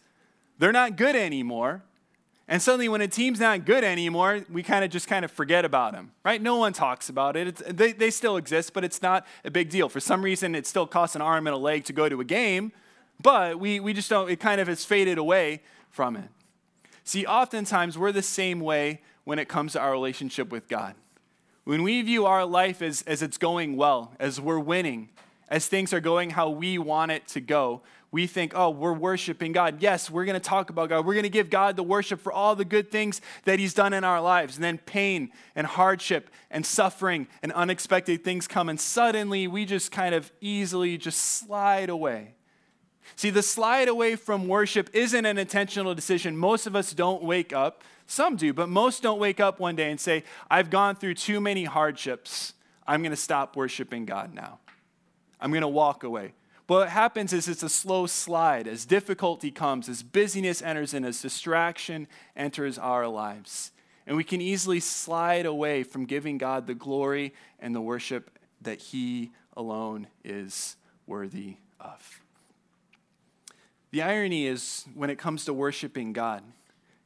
They're 0.57 0.71
not 0.71 0.95
good 0.95 1.15
anymore. 1.15 1.83
And 2.47 2.61
suddenly, 2.61 2.87
when 2.89 3.01
a 3.01 3.07
team's 3.07 3.39
not 3.39 3.65
good 3.65 3.83
anymore, 3.83 4.45
we 4.51 4.61
kind 4.61 4.85
of 4.85 4.91
just 4.91 5.07
kind 5.07 5.25
of 5.25 5.31
forget 5.31 5.65
about 5.65 5.93
them, 5.93 6.11
right? 6.23 6.39
No 6.39 6.57
one 6.57 6.73
talks 6.73 7.09
about 7.09 7.35
it. 7.35 7.55
they, 7.55 7.91
they 7.91 8.11
still 8.11 8.37
exist, 8.37 8.71
but 8.73 8.83
it's 8.83 9.01
not 9.01 9.25
a 9.43 9.49
big 9.49 9.69
deal. 9.69 9.89
For 9.89 9.99
some 9.99 10.21
reason, 10.21 10.53
it 10.53 10.67
still 10.67 10.85
costs 10.85 11.15
an 11.15 11.23
arm 11.23 11.47
and 11.47 11.55
a 11.55 11.57
leg 11.57 11.85
to 11.85 11.93
go 11.93 12.07
to 12.07 12.21
a 12.21 12.23
game, 12.23 12.71
but 13.19 13.59
we, 13.59 13.79
we 13.79 13.93
just 13.93 14.09
don't, 14.11 14.29
it 14.29 14.39
kind 14.39 14.61
of 14.61 14.67
has 14.67 14.85
faded 14.85 15.17
away 15.17 15.63
from 15.89 16.15
it. 16.15 16.29
See, 17.03 17.25
oftentimes, 17.25 17.97
we're 17.97 18.11
the 18.11 18.21
same 18.21 18.59
way 18.59 19.01
when 19.23 19.39
it 19.39 19.47
comes 19.47 19.73
to 19.73 19.79
our 19.79 19.91
relationship 19.91 20.51
with 20.51 20.67
God. 20.67 20.93
When 21.63 21.81
we 21.81 22.01
view 22.03 22.27
our 22.27 22.45
life 22.45 22.83
as, 22.83 23.01
as 23.03 23.23
it's 23.23 23.39
going 23.39 23.75
well, 23.75 24.13
as 24.19 24.39
we're 24.39 24.59
winning, 24.59 25.09
as 25.49 25.67
things 25.67 25.93
are 25.93 25.99
going 25.99 26.31
how 26.31 26.49
we 26.49 26.77
want 26.77 27.11
it 27.11 27.27
to 27.29 27.41
go, 27.41 27.81
we 28.15 28.27
think, 28.27 28.53
oh, 28.55 28.69
we're 28.69 28.93
worshiping 28.93 29.51
God. 29.51 29.81
Yes, 29.81 30.09
we're 30.09 30.23
going 30.23 30.39
to 30.39 30.39
talk 30.39 30.69
about 30.69 30.87
God. 30.87 31.05
We're 31.05 31.15
going 31.15 31.23
to 31.23 31.29
give 31.29 31.49
God 31.49 31.75
the 31.75 31.83
worship 31.83 32.21
for 32.21 32.31
all 32.31 32.55
the 32.55 32.63
good 32.63 32.89
things 32.89 33.19
that 33.43 33.59
He's 33.59 33.73
done 33.73 33.91
in 33.91 34.05
our 34.05 34.21
lives. 34.21 34.55
And 34.55 34.63
then 34.63 34.77
pain 34.77 35.31
and 35.53 35.67
hardship 35.67 36.29
and 36.49 36.65
suffering 36.65 37.27
and 37.43 37.51
unexpected 37.51 38.23
things 38.23 38.47
come, 38.47 38.69
and 38.69 38.79
suddenly 38.79 39.49
we 39.49 39.65
just 39.65 39.91
kind 39.91 40.15
of 40.15 40.31
easily 40.39 40.97
just 40.97 41.19
slide 41.19 41.89
away. 41.89 42.35
See, 43.17 43.31
the 43.31 43.43
slide 43.43 43.89
away 43.89 44.15
from 44.15 44.47
worship 44.47 44.89
isn't 44.93 45.25
an 45.25 45.37
intentional 45.37 45.93
decision. 45.93 46.37
Most 46.37 46.67
of 46.67 46.73
us 46.73 46.93
don't 46.93 47.21
wake 47.21 47.51
up 47.51 47.83
some 48.07 48.37
do, 48.37 48.53
but 48.53 48.69
most 48.69 49.03
don't 49.03 49.19
wake 49.19 49.41
up 49.41 49.59
one 49.59 49.75
day 49.75 49.91
and 49.91 49.99
say, 49.99 50.23
I've 50.49 50.69
gone 50.69 50.95
through 50.95 51.15
too 51.15 51.41
many 51.41 51.65
hardships. 51.65 52.53
I'm 52.87 53.01
going 53.01 53.11
to 53.11 53.17
stop 53.17 53.57
worshiping 53.57 54.05
God 54.05 54.33
now. 54.33 54.59
I'm 55.41 55.51
going 55.51 55.63
to 55.63 55.67
walk 55.67 56.05
away. 56.05 56.31
What 56.67 56.89
happens 56.89 57.31
is 57.31 57.47
it's 57.47 57.63
a 57.63 57.69
slow 57.69 58.07
slide. 58.07 58.67
As 58.67 58.85
difficulty 58.85 59.51
comes, 59.51 59.87
as 59.87 60.01
busyness 60.01 60.61
enters 60.61 60.93
in, 60.93 61.05
as 61.05 61.21
distraction 61.21 62.07
enters 62.35 62.77
our 62.77 63.07
lives. 63.07 63.71
And 64.07 64.17
we 64.17 64.23
can 64.23 64.41
easily 64.41 64.79
slide 64.79 65.45
away 65.45 65.83
from 65.83 66.05
giving 66.05 66.37
God 66.37 66.67
the 66.67 66.73
glory 66.73 67.33
and 67.59 67.75
the 67.75 67.81
worship 67.81 68.37
that 68.61 68.79
He 68.79 69.31
alone 69.55 70.07
is 70.23 70.75
worthy 71.07 71.57
of. 71.79 72.21
The 73.91 74.01
irony 74.01 74.47
is 74.47 74.85
when 74.93 75.09
it 75.09 75.17
comes 75.17 75.45
to 75.45 75.53
worshiping 75.53 76.13
God, 76.13 76.43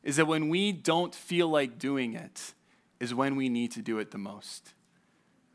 is 0.04 0.16
that 0.16 0.26
when 0.26 0.50
we 0.50 0.72
don't 0.72 1.14
feel 1.14 1.50
like 1.50 1.78
doing 1.78 2.14
it, 2.14 2.54
is 3.00 3.14
when 3.14 3.36
we 3.36 3.50
need 3.50 3.72
to 3.72 3.82
do 3.82 4.00
it 4.00 4.12
the 4.12 4.18
most. 4.18 4.74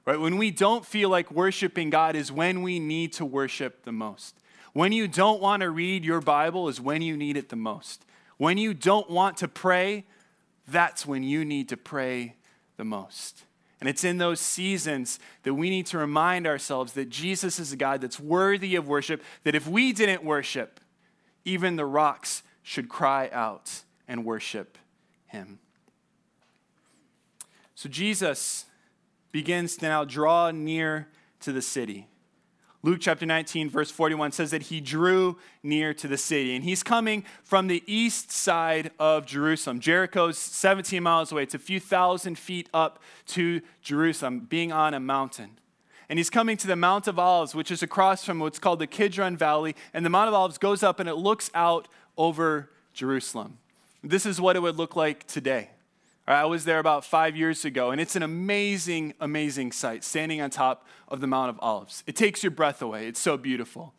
Right? 0.07 0.21
When 0.21 0.37
we 0.37 0.51
don't 0.51 0.85
feel 0.85 1.09
like 1.09 1.31
worshiping 1.31 1.91
God 1.91 2.15
is 2.15 2.31
when 2.31 2.63
we 2.63 2.79
need 2.79 3.13
to 3.15 3.25
worship 3.25 3.85
the 3.85 3.93
most. 3.93 4.37
When 4.73 4.93
you 4.93 5.09
don't 5.09 5.41
want 5.41 5.63
to 5.63 5.71
read 5.71 6.05
your 6.05 6.21
Bible 6.21 6.69
is 6.69 6.81
when 6.81 7.01
you 7.01 7.17
need 7.17 7.37
it 7.37 7.49
the 7.49 7.57
most. 7.57 8.05
When 8.37 8.59
you 8.59 8.75
don't 8.75 9.09
want 9.09 9.39
to 9.39 9.49
pray, 9.49 10.05
that's 10.67 11.07
when 11.07 11.23
you 11.23 11.45
need 11.45 11.69
to 11.69 11.77
pray 11.77 12.35
the 12.77 12.85
most. 12.85 13.45
And 13.81 13.89
it's 13.89 14.05
in 14.05 14.19
those 14.19 14.41
seasons 14.41 15.19
that 15.43 15.55
we 15.55 15.71
need 15.71 15.87
to 15.87 15.99
remind 15.99 16.47
ourselves 16.47 16.95
that 16.95 17.09
Jesus 17.09 17.59
is 17.59 17.73
a 17.73 17.77
God 17.77 18.01
that's 18.01 18.19
worthy 18.19 18.77
of 18.77 18.89
worship, 18.89 19.23
that 19.45 19.55
if 19.55 19.67
we 19.69 19.93
didn't 19.93 20.25
worship, 20.25 20.81
even 21.45 21.77
the 21.77 21.85
rocks 21.85 22.43
should 22.63 22.89
cry 22.89 23.29
out 23.33 23.83
and 24.09 24.25
worship 24.25 24.79
him. 25.27 25.59
So 27.75 27.89
Jesus 27.89 28.65
begins 29.35 29.77
to 29.77 29.87
now 29.87 30.05
draw 30.05 30.53
near 30.53 31.09
to 31.41 31.51
the 31.51 31.61
city. 31.61 32.07
Luke 32.85 32.99
chapter 33.01 33.27
19, 33.27 33.69
verse 33.69 33.91
41 33.91 34.31
says 34.31 34.53
that 34.53 34.63
he 34.63 34.81
drew 34.81 35.37
near 35.61 35.93
to 35.93 36.07
the 36.07 36.17
city. 36.17 36.55
And 36.55 36.63
he's 36.63 36.85
coming 36.85 37.25
from 37.43 37.67
the 37.67 37.83
east 37.85 38.31
side 38.31 38.93
of 38.97 39.27
Jerusalem. 39.27 39.81
Jericho's 39.81 40.39
17 40.39 41.03
miles 41.03 41.33
away. 41.33 41.43
It's 41.43 41.55
a 41.55 41.59
few 41.59 41.81
thousand 41.81 42.39
feet 42.39 42.69
up 42.73 43.01
to 43.27 43.61
Jerusalem, 43.83 44.47
being 44.49 44.71
on 44.71 44.95
a 44.95 45.01
mountain. 45.01 45.59
And 46.09 46.17
he's 46.17 46.31
coming 46.31 46.57
to 46.59 46.69
the 46.69 46.77
Mount 46.77 47.09
of 47.09 47.19
Olives, 47.19 47.57
which 47.57 47.73
is 47.73 47.83
across 47.83 48.25
from 48.25 48.39
what's 48.39 48.61
called 48.61 48.79
the 48.79 48.87
Kidron 48.87 49.37
Valley. 49.37 49.75
And 49.93 50.07
the 50.07 50.11
Mount 50.11 50.29
of 50.29 50.35
Olives 50.35 50.59
goes 50.59 50.85
up 50.85 51.01
and 51.01 51.09
it 51.09 51.17
looks 51.17 51.51
out 51.57 51.89
over 52.17 52.71
Jerusalem. 52.93 53.59
This 54.05 54.27
is 54.27 54.41
what 54.41 54.55
it 54.55 54.61
would 54.61 54.77
look 54.77 54.95
like 54.95 55.27
today. 55.27 55.71
I 56.27 56.47
was 56.47 56.65
there 56.65 56.79
about 56.79 57.05
five 57.05 57.37
years 57.37 57.67
ago, 57.67 57.91
and 57.91 58.01
it's 58.01 58.17
an 58.17 58.23
amazing, 58.23 59.13
amazing 59.21 59.73
sight 59.73 60.03
standing 60.03 60.41
on 60.41 60.49
top 60.49 60.87
of 61.07 61.21
the 61.21 61.27
Mount 61.27 61.51
of 61.51 61.59
Olives. 61.61 62.03
It 62.07 62.17
takes 62.17 62.43
your 62.43 62.51
breath 62.51 62.81
away. 62.81 63.07
It's 63.07 63.21
so 63.21 63.37
beautiful. 63.37 63.93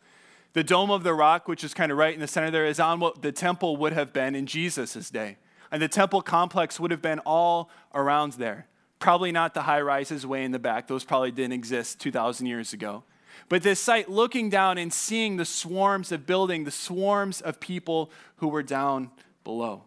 The 0.52 0.64
Dome 0.64 0.90
of 0.90 1.04
the 1.04 1.14
Rock, 1.14 1.46
which 1.46 1.62
is 1.62 1.72
kind 1.72 1.92
of 1.92 1.98
right 1.98 2.14
in 2.14 2.18
the 2.18 2.26
center 2.26 2.50
there, 2.50 2.66
is 2.66 2.80
on 2.80 2.98
what 2.98 3.22
the 3.22 3.30
temple 3.30 3.76
would 3.76 3.92
have 3.92 4.12
been 4.12 4.34
in 4.34 4.46
Jesus' 4.46 5.08
day. 5.10 5.36
And 5.70 5.80
the 5.80 5.88
temple 5.88 6.20
complex 6.20 6.80
would 6.80 6.90
have 6.90 7.02
been 7.02 7.20
all 7.20 7.70
around 7.94 8.32
there. 8.34 8.66
Probably 8.98 9.30
not 9.30 9.54
the 9.54 9.62
high 9.62 9.80
rises 9.80 10.26
way 10.26 10.44
in 10.44 10.50
the 10.50 10.58
back, 10.58 10.88
those 10.88 11.04
probably 11.04 11.30
didn't 11.30 11.52
exist 11.52 12.00
2,000 12.00 12.46
years 12.46 12.72
ago. 12.72 13.04
But 13.48 13.62
this 13.62 13.78
site, 13.78 14.08
looking 14.08 14.50
down 14.50 14.78
and 14.78 14.92
seeing 14.92 15.36
the 15.36 15.44
swarms 15.44 16.10
of 16.10 16.26
building, 16.26 16.64
the 16.64 16.70
swarms 16.70 17.40
of 17.40 17.60
people 17.60 18.10
who 18.36 18.48
were 18.48 18.62
down 18.62 19.10
below. 19.44 19.82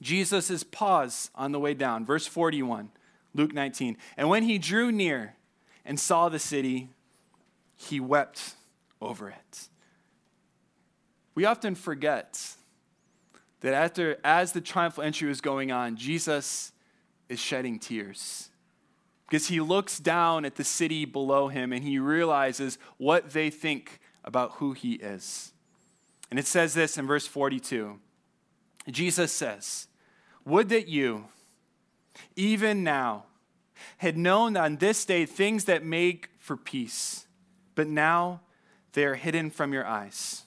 Jesus' 0.00 0.62
pause 0.64 1.30
on 1.34 1.52
the 1.52 1.58
way 1.58 1.74
down. 1.74 2.04
Verse 2.04 2.26
41, 2.26 2.90
Luke 3.34 3.52
19. 3.52 3.96
And 4.16 4.28
when 4.28 4.44
he 4.44 4.58
drew 4.58 4.92
near 4.92 5.34
and 5.84 5.98
saw 5.98 6.28
the 6.28 6.38
city, 6.38 6.90
he 7.76 8.00
wept 8.00 8.54
over 9.00 9.28
it. 9.28 9.68
We 11.34 11.44
often 11.44 11.74
forget 11.74 12.56
that 13.60 13.74
after, 13.74 14.18
as 14.24 14.52
the 14.52 14.60
triumphal 14.60 15.04
entry 15.04 15.28
was 15.28 15.40
going 15.40 15.72
on, 15.72 15.96
Jesus 15.96 16.72
is 17.28 17.38
shedding 17.38 17.78
tears 17.78 18.50
because 19.28 19.48
he 19.48 19.60
looks 19.60 19.98
down 19.98 20.44
at 20.44 20.56
the 20.56 20.64
city 20.64 21.04
below 21.04 21.48
him 21.48 21.72
and 21.72 21.84
he 21.84 21.98
realizes 21.98 22.78
what 22.96 23.30
they 23.30 23.50
think 23.50 24.00
about 24.24 24.52
who 24.52 24.72
he 24.72 24.94
is. 24.94 25.52
And 26.30 26.38
it 26.38 26.46
says 26.46 26.74
this 26.74 26.98
in 26.98 27.06
verse 27.06 27.26
42 27.26 27.98
Jesus 28.90 29.32
says, 29.32 29.87
would 30.44 30.68
that 30.70 30.88
you, 30.88 31.26
even 32.36 32.82
now, 32.82 33.24
had 33.98 34.16
known 34.16 34.56
on 34.56 34.76
this 34.76 35.04
day 35.04 35.26
things 35.26 35.64
that 35.64 35.84
make 35.84 36.30
for 36.38 36.56
peace, 36.56 37.26
but 37.74 37.86
now 37.86 38.40
they 38.92 39.04
are 39.04 39.14
hidden 39.14 39.50
from 39.50 39.72
your 39.72 39.86
eyes. 39.86 40.42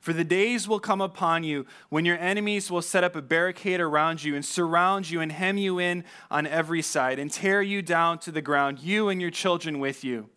For 0.00 0.12
the 0.12 0.24
days 0.24 0.66
will 0.66 0.80
come 0.80 1.00
upon 1.00 1.44
you 1.44 1.66
when 1.88 2.04
your 2.04 2.18
enemies 2.18 2.70
will 2.70 2.82
set 2.82 3.04
up 3.04 3.16
a 3.16 3.22
barricade 3.22 3.80
around 3.80 4.24
you 4.24 4.34
and 4.34 4.44
surround 4.44 5.10
you 5.10 5.20
and 5.20 5.30
hem 5.30 5.58
you 5.58 5.78
in 5.78 6.04
on 6.30 6.46
every 6.46 6.82
side 6.82 7.18
and 7.18 7.30
tear 7.30 7.60
you 7.60 7.82
down 7.82 8.18
to 8.20 8.32
the 8.32 8.42
ground, 8.42 8.80
you 8.80 9.08
and 9.08 9.20
your 9.20 9.30
children 9.30 9.78
with 9.78 10.04
you. 10.04 10.28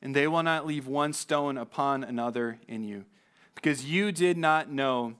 And 0.00 0.16
they 0.16 0.26
will 0.26 0.42
not 0.42 0.66
leave 0.66 0.86
one 0.86 1.12
stone 1.12 1.56
upon 1.56 2.02
another 2.02 2.58
in 2.66 2.82
you, 2.82 3.04
because 3.54 3.84
you 3.84 4.10
did 4.10 4.36
not 4.36 4.70
know 4.70 5.14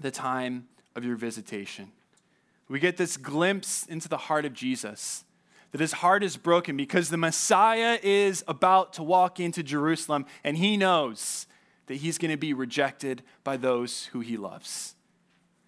the 0.00 0.10
time 0.10 0.68
of 0.96 1.04
your 1.04 1.16
visitation 1.16 1.92
we 2.68 2.78
get 2.78 2.96
this 2.96 3.16
glimpse 3.16 3.86
into 3.86 4.08
the 4.08 4.16
heart 4.16 4.44
of 4.44 4.52
Jesus. 4.52 5.24
That 5.72 5.80
his 5.80 5.92
heart 5.92 6.22
is 6.22 6.36
broken 6.36 6.76
because 6.76 7.10
the 7.10 7.16
Messiah 7.16 7.98
is 8.02 8.42
about 8.48 8.94
to 8.94 9.02
walk 9.02 9.38
into 9.38 9.62
Jerusalem 9.62 10.26
and 10.42 10.56
he 10.56 10.76
knows 10.76 11.46
that 11.86 11.96
he's 11.96 12.18
going 12.18 12.30
to 12.30 12.38
be 12.38 12.54
rejected 12.54 13.22
by 13.44 13.56
those 13.56 14.06
who 14.06 14.20
he 14.20 14.36
loves. 14.36 14.94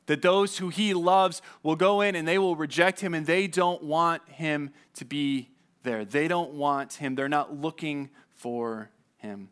That 0.06 0.22
those 0.22 0.58
who 0.58 0.68
he 0.68 0.94
loves 0.94 1.42
will 1.62 1.76
go 1.76 2.00
in 2.00 2.14
and 2.14 2.26
they 2.26 2.38
will 2.38 2.56
reject 2.56 3.00
him 3.00 3.14
and 3.14 3.26
they 3.26 3.46
don't 3.46 3.82
want 3.82 4.26
him 4.28 4.70
to 4.94 5.04
be 5.04 5.50
there. 5.82 6.04
They 6.04 6.28
don't 6.28 6.52
want 6.52 6.94
him. 6.94 7.14
They're 7.14 7.28
not 7.28 7.56
looking 7.56 8.10
for 8.30 8.90
him. 9.18 9.50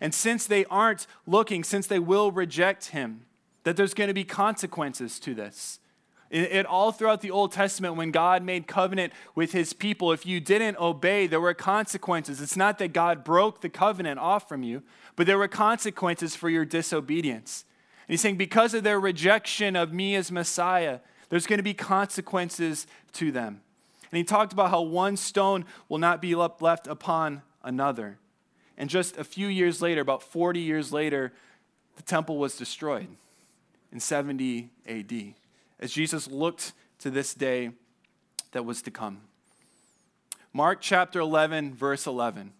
And 0.00 0.14
since 0.14 0.46
they 0.46 0.64
aren't 0.66 1.06
looking, 1.26 1.62
since 1.62 1.86
they 1.86 1.98
will 1.98 2.30
reject 2.30 2.86
him, 2.86 3.26
that 3.64 3.76
there's 3.76 3.94
going 3.94 4.08
to 4.08 4.14
be 4.14 4.24
consequences 4.24 5.18
to 5.20 5.34
this. 5.34 5.78
It, 6.34 6.66
all 6.66 6.90
throughout 6.90 7.20
the 7.20 7.30
Old 7.30 7.52
Testament, 7.52 7.94
when 7.94 8.10
God 8.10 8.42
made 8.42 8.66
covenant 8.66 9.12
with 9.36 9.52
his 9.52 9.72
people, 9.72 10.10
if 10.10 10.26
you 10.26 10.40
didn't 10.40 10.76
obey, 10.78 11.28
there 11.28 11.40
were 11.40 11.54
consequences. 11.54 12.40
It's 12.40 12.56
not 12.56 12.78
that 12.78 12.92
God 12.92 13.22
broke 13.22 13.60
the 13.60 13.68
covenant 13.68 14.18
off 14.18 14.48
from 14.48 14.64
you, 14.64 14.82
but 15.14 15.28
there 15.28 15.38
were 15.38 15.46
consequences 15.46 16.34
for 16.34 16.50
your 16.50 16.64
disobedience. 16.64 17.64
And 18.08 18.14
he's 18.14 18.20
saying, 18.20 18.36
because 18.36 18.74
of 18.74 18.82
their 18.82 18.98
rejection 18.98 19.76
of 19.76 19.92
me 19.92 20.16
as 20.16 20.32
Messiah, 20.32 20.98
there's 21.28 21.46
going 21.46 21.60
to 21.60 21.62
be 21.62 21.72
consequences 21.72 22.88
to 23.12 23.30
them. 23.30 23.60
And 24.10 24.18
he 24.18 24.24
talked 24.24 24.52
about 24.52 24.70
how 24.70 24.82
one 24.82 25.16
stone 25.16 25.64
will 25.88 25.98
not 25.98 26.20
be 26.20 26.34
left 26.34 26.88
upon 26.88 27.42
another. 27.62 28.18
And 28.76 28.90
just 28.90 29.16
a 29.18 29.24
few 29.24 29.46
years 29.46 29.80
later, 29.80 30.00
about 30.00 30.20
40 30.20 30.58
years 30.58 30.92
later, 30.92 31.32
the 31.94 32.02
temple 32.02 32.38
was 32.38 32.56
destroyed 32.56 33.06
in 33.92 34.00
70 34.00 34.70
AD 34.88 35.34
as 35.80 35.92
Jesus 35.92 36.28
looked 36.28 36.72
to 37.00 37.10
this 37.10 37.34
day 37.34 37.70
that 38.52 38.64
was 38.64 38.82
to 38.82 38.90
come. 38.90 39.20
Mark 40.52 40.78
chapter 40.80 41.20
11, 41.20 41.74
verse 41.74 42.06
11. 42.06 42.52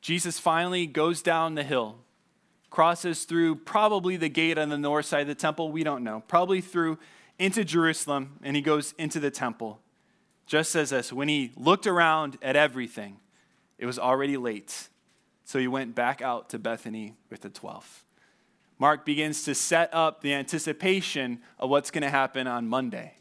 Jesus 0.00 0.38
finally 0.38 0.86
goes 0.86 1.22
down 1.22 1.54
the 1.54 1.62
hill, 1.62 1.96
crosses 2.70 3.24
through 3.24 3.56
probably 3.56 4.16
the 4.16 4.28
gate 4.28 4.58
on 4.58 4.68
the 4.68 4.78
north 4.78 5.06
side 5.06 5.22
of 5.22 5.28
the 5.28 5.34
temple, 5.34 5.70
we 5.70 5.84
don't 5.84 6.04
know, 6.04 6.22
probably 6.28 6.60
through 6.60 6.98
into 7.38 7.64
Jerusalem, 7.64 8.38
and 8.42 8.56
he 8.56 8.62
goes 8.62 8.94
into 8.98 9.20
the 9.20 9.30
temple. 9.30 9.80
Just 10.46 10.70
says 10.70 10.90
this 10.90 11.12
when 11.12 11.28
he 11.28 11.52
looked 11.56 11.86
around 11.86 12.36
at 12.42 12.56
everything, 12.56 13.18
it 13.78 13.86
was 13.86 13.98
already 13.98 14.36
late. 14.36 14.88
So 15.44 15.58
he 15.58 15.68
went 15.68 15.94
back 15.94 16.20
out 16.20 16.50
to 16.50 16.58
Bethany 16.58 17.14
with 17.30 17.42
the 17.42 17.48
12. 17.48 18.04
Mark 18.78 19.04
begins 19.04 19.42
to 19.44 19.54
set 19.54 19.92
up 19.92 20.20
the 20.20 20.34
anticipation 20.34 21.40
of 21.58 21.70
what's 21.70 21.90
going 21.90 22.02
to 22.02 22.10
happen 22.10 22.46
on 22.46 22.68
Monday. 22.68 23.14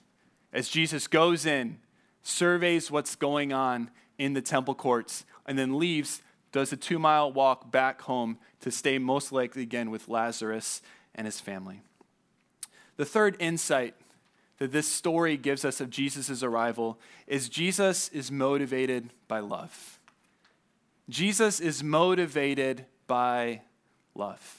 As 0.54 0.70
Jesus 0.70 1.08
goes 1.08 1.46
in, 1.46 1.80
surveys 2.22 2.92
what's 2.92 3.16
going 3.16 3.54
on 3.54 3.90
in 4.18 4.34
the 4.34 4.42
temple 4.42 4.76
courts, 4.76 5.26
and 5.46 5.58
then 5.58 5.78
leaves, 5.78 6.22
does 6.52 6.72
a 6.72 6.78
two 6.78 7.00
mile 7.00 7.32
walk 7.32 7.72
back 7.72 8.02
home 8.02 8.38
to 8.62 8.72
stay 8.72 8.98
most 8.98 9.32
likely 9.32 9.64
again 9.64 9.92
with 9.92 10.08
Lazarus 10.08 10.82
and 11.16 11.26
his 11.26 11.40
family. 11.40 11.82
The 12.98 13.06
third 13.06 13.36
insight 13.40 13.96
that 14.58 14.72
this 14.72 14.88
story 14.88 15.38
gives 15.38 15.64
us 15.64 15.80
of 15.80 15.90
Jesus' 15.90 16.42
arrival 16.42 17.00
is 17.28 17.50
Jesus 17.50 18.10
is 18.10 18.32
motivated 18.32 19.12
by 19.28 19.40
love. 19.40 20.00
Jesus 21.10 21.60
is 21.60 21.84
motivated 21.84 22.86
by 23.06 23.62
love. 24.16 24.57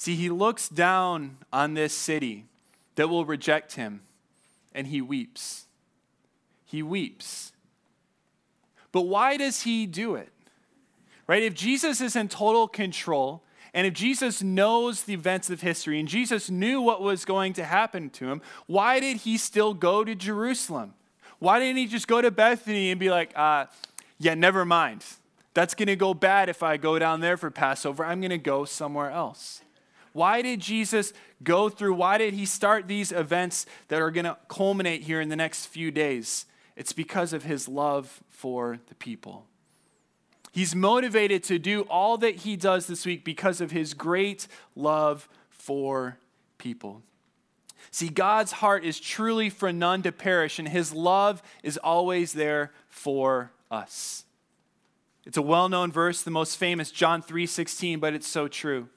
See, 0.00 0.16
he 0.16 0.30
looks 0.30 0.70
down 0.70 1.36
on 1.52 1.74
this 1.74 1.92
city 1.92 2.46
that 2.94 3.08
will 3.08 3.26
reject 3.26 3.74
him, 3.74 4.00
and 4.74 4.86
he 4.86 5.02
weeps. 5.02 5.66
He 6.64 6.82
weeps. 6.82 7.52
But 8.92 9.02
why 9.02 9.36
does 9.36 9.64
he 9.64 9.84
do 9.84 10.14
it? 10.14 10.32
Right? 11.26 11.42
If 11.42 11.52
Jesus 11.52 12.00
is 12.00 12.16
in 12.16 12.28
total 12.28 12.66
control, 12.66 13.42
and 13.74 13.86
if 13.86 13.92
Jesus 13.92 14.42
knows 14.42 15.02
the 15.02 15.12
events 15.12 15.50
of 15.50 15.60
history, 15.60 16.00
and 16.00 16.08
Jesus 16.08 16.48
knew 16.48 16.80
what 16.80 17.02
was 17.02 17.26
going 17.26 17.52
to 17.52 17.64
happen 17.64 18.08
to 18.08 18.30
him, 18.30 18.40
why 18.66 19.00
did 19.00 19.18
he 19.18 19.36
still 19.36 19.74
go 19.74 20.02
to 20.02 20.14
Jerusalem? 20.14 20.94
Why 21.40 21.58
didn't 21.58 21.76
he 21.76 21.86
just 21.86 22.08
go 22.08 22.22
to 22.22 22.30
Bethany 22.30 22.90
and 22.90 22.98
be 22.98 23.10
like, 23.10 23.36
uh, 23.36 23.66
yeah, 24.18 24.32
never 24.32 24.64
mind. 24.64 25.04
That's 25.52 25.74
going 25.74 25.88
to 25.88 25.96
go 25.96 26.14
bad 26.14 26.48
if 26.48 26.62
I 26.62 26.78
go 26.78 26.98
down 26.98 27.20
there 27.20 27.36
for 27.36 27.50
Passover. 27.50 28.02
I'm 28.02 28.22
going 28.22 28.30
to 28.30 28.38
go 28.38 28.64
somewhere 28.64 29.10
else. 29.10 29.60
Why 30.12 30.42
did 30.42 30.60
Jesus 30.60 31.12
go 31.42 31.68
through? 31.68 31.94
Why 31.94 32.18
did 32.18 32.34
he 32.34 32.46
start 32.46 32.88
these 32.88 33.12
events 33.12 33.66
that 33.88 34.00
are 34.00 34.10
going 34.10 34.24
to 34.24 34.36
culminate 34.48 35.02
here 35.02 35.20
in 35.20 35.28
the 35.28 35.36
next 35.36 35.66
few 35.66 35.90
days? 35.90 36.46
It's 36.76 36.92
because 36.92 37.32
of 37.32 37.44
his 37.44 37.68
love 37.68 38.22
for 38.28 38.78
the 38.88 38.94
people. 38.94 39.46
He's 40.52 40.74
motivated 40.74 41.44
to 41.44 41.58
do 41.58 41.82
all 41.82 42.18
that 42.18 42.36
he 42.36 42.56
does 42.56 42.86
this 42.86 43.06
week 43.06 43.24
because 43.24 43.60
of 43.60 43.70
his 43.70 43.94
great 43.94 44.48
love 44.74 45.28
for 45.48 46.18
people. 46.58 47.02
See, 47.92 48.08
God's 48.08 48.52
heart 48.52 48.84
is 48.84 49.00
truly 49.00 49.50
for 49.50 49.72
none 49.72 50.02
to 50.02 50.12
perish, 50.12 50.58
and 50.58 50.68
his 50.68 50.92
love 50.92 51.42
is 51.62 51.76
always 51.76 52.32
there 52.32 52.72
for 52.88 53.52
us. 53.70 54.24
It's 55.24 55.36
a 55.36 55.42
well 55.42 55.68
known 55.68 55.92
verse, 55.92 56.22
the 56.22 56.30
most 56.30 56.56
famous, 56.56 56.90
John 56.90 57.22
3 57.22 57.46
16, 57.46 58.00
but 58.00 58.14
it's 58.14 58.26
so 58.26 58.48
true. 58.48 58.88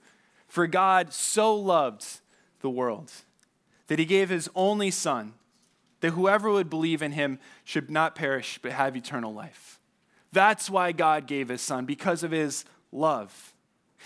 For 0.53 0.67
God 0.67 1.13
so 1.13 1.55
loved 1.55 2.05
the 2.59 2.69
world 2.69 3.11
that 3.87 3.97
he 3.97 4.05
gave 4.05 4.29
his 4.29 4.51
only 4.53 4.91
Son, 4.91 5.33
that 6.01 6.11
whoever 6.11 6.51
would 6.51 6.69
believe 6.69 7.01
in 7.01 7.13
him 7.13 7.39
should 7.63 7.89
not 7.89 8.13
perish 8.13 8.59
but 8.61 8.71
have 8.71 8.95
eternal 8.95 9.33
life. 9.33 9.79
That's 10.31 10.69
why 10.69 10.91
God 10.91 11.25
gave 11.25 11.49
his 11.49 11.63
Son, 11.63 11.85
because 11.85 12.21
of 12.21 12.29
his 12.29 12.65
love. 12.91 13.55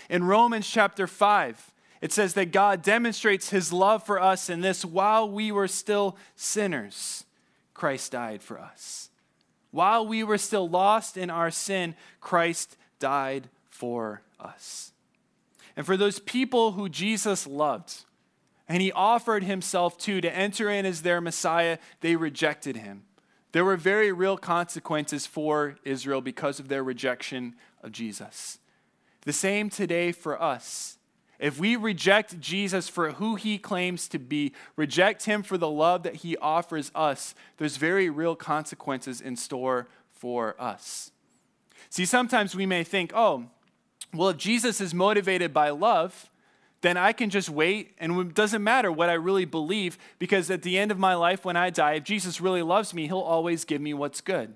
In 0.08 0.24
Romans 0.24 0.66
chapter 0.66 1.06
5, 1.06 1.70
it 2.00 2.14
says 2.14 2.32
that 2.32 2.50
God 2.50 2.80
demonstrates 2.80 3.50
his 3.50 3.70
love 3.70 4.02
for 4.02 4.18
us 4.18 4.48
in 4.48 4.62
this 4.62 4.86
while 4.86 5.30
we 5.30 5.52
were 5.52 5.68
still 5.68 6.16
sinners, 6.34 7.26
Christ 7.74 8.12
died 8.12 8.42
for 8.42 8.58
us. 8.58 9.10
While 9.70 10.06
we 10.06 10.24
were 10.24 10.38
still 10.38 10.66
lost 10.66 11.18
in 11.18 11.28
our 11.28 11.50
sin, 11.50 11.94
Christ 12.22 12.78
died 12.98 13.50
for 13.68 14.22
us. 14.40 14.92
And 15.78 15.86
for 15.86 15.96
those 15.96 16.18
people 16.18 16.72
who 16.72 16.88
Jesus 16.88 17.46
loved 17.46 18.04
and 18.68 18.82
he 18.82 18.90
offered 18.90 19.44
himself 19.44 19.96
to 19.98 20.20
to 20.20 20.36
enter 20.36 20.68
in 20.68 20.84
as 20.84 21.02
their 21.02 21.20
Messiah, 21.20 21.78
they 22.00 22.16
rejected 22.16 22.78
him. 22.78 23.04
There 23.52 23.64
were 23.64 23.76
very 23.76 24.10
real 24.10 24.36
consequences 24.36 25.24
for 25.24 25.76
Israel 25.84 26.20
because 26.20 26.58
of 26.58 26.66
their 26.66 26.82
rejection 26.82 27.54
of 27.80 27.92
Jesus. 27.92 28.58
The 29.22 29.32
same 29.32 29.70
today 29.70 30.10
for 30.10 30.42
us. 30.42 30.98
If 31.38 31.60
we 31.60 31.76
reject 31.76 32.40
Jesus 32.40 32.88
for 32.88 33.12
who 33.12 33.36
he 33.36 33.56
claims 33.56 34.08
to 34.08 34.18
be, 34.18 34.54
reject 34.74 35.26
him 35.26 35.44
for 35.44 35.56
the 35.56 35.70
love 35.70 36.02
that 36.02 36.16
he 36.16 36.36
offers 36.38 36.90
us, 36.92 37.36
there's 37.58 37.76
very 37.76 38.10
real 38.10 38.34
consequences 38.34 39.20
in 39.20 39.36
store 39.36 39.86
for 40.10 40.60
us. 40.60 41.12
See, 41.88 42.04
sometimes 42.04 42.56
we 42.56 42.66
may 42.66 42.82
think, 42.82 43.12
oh, 43.14 43.50
well, 44.14 44.30
if 44.30 44.36
Jesus 44.36 44.80
is 44.80 44.94
motivated 44.94 45.52
by 45.52 45.70
love, 45.70 46.30
then 46.80 46.96
I 46.96 47.12
can 47.12 47.30
just 47.30 47.50
wait 47.50 47.94
and 47.98 48.18
it 48.20 48.34
doesn't 48.34 48.62
matter 48.62 48.92
what 48.92 49.08
I 49.08 49.14
really 49.14 49.44
believe 49.44 49.98
because 50.18 50.50
at 50.50 50.62
the 50.62 50.78
end 50.78 50.90
of 50.90 50.98
my 50.98 51.14
life, 51.14 51.44
when 51.44 51.56
I 51.56 51.70
die, 51.70 51.94
if 51.94 52.04
Jesus 52.04 52.40
really 52.40 52.62
loves 52.62 52.94
me, 52.94 53.06
he'll 53.06 53.18
always 53.18 53.64
give 53.64 53.80
me 53.80 53.94
what's 53.94 54.20
good. 54.20 54.54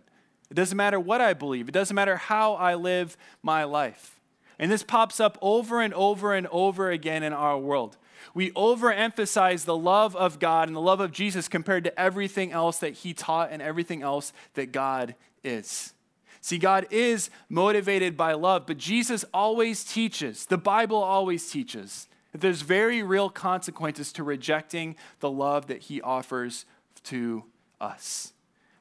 It 0.50 0.54
doesn't 0.54 0.76
matter 0.76 1.00
what 1.00 1.20
I 1.20 1.32
believe, 1.34 1.68
it 1.68 1.72
doesn't 1.72 1.94
matter 1.94 2.16
how 2.16 2.54
I 2.54 2.74
live 2.74 3.16
my 3.42 3.64
life. 3.64 4.20
And 4.58 4.70
this 4.70 4.82
pops 4.82 5.18
up 5.18 5.38
over 5.42 5.80
and 5.80 5.92
over 5.94 6.34
and 6.34 6.46
over 6.48 6.90
again 6.90 7.22
in 7.22 7.32
our 7.32 7.58
world. 7.58 7.96
We 8.34 8.52
overemphasize 8.52 9.64
the 9.64 9.76
love 9.76 10.14
of 10.14 10.38
God 10.38 10.68
and 10.68 10.76
the 10.76 10.80
love 10.80 11.00
of 11.00 11.10
Jesus 11.10 11.48
compared 11.48 11.84
to 11.84 12.00
everything 12.00 12.52
else 12.52 12.78
that 12.78 12.94
he 12.94 13.14
taught 13.14 13.50
and 13.50 13.60
everything 13.60 14.02
else 14.02 14.32
that 14.54 14.70
God 14.70 15.16
is. 15.42 15.92
See, 16.44 16.58
God 16.58 16.88
is 16.90 17.30
motivated 17.48 18.16
by 18.16 18.32
love, 18.32 18.66
but 18.66 18.76
Jesus 18.76 19.24
always 19.32 19.84
teaches, 19.84 20.44
the 20.44 20.58
Bible 20.58 21.00
always 21.00 21.48
teaches, 21.48 22.08
that 22.32 22.40
there's 22.40 22.62
very 22.62 23.00
real 23.00 23.30
consequences 23.30 24.12
to 24.14 24.24
rejecting 24.24 24.96
the 25.20 25.30
love 25.30 25.68
that 25.68 25.82
he 25.82 26.02
offers 26.02 26.66
to 27.04 27.44
us. 27.80 28.32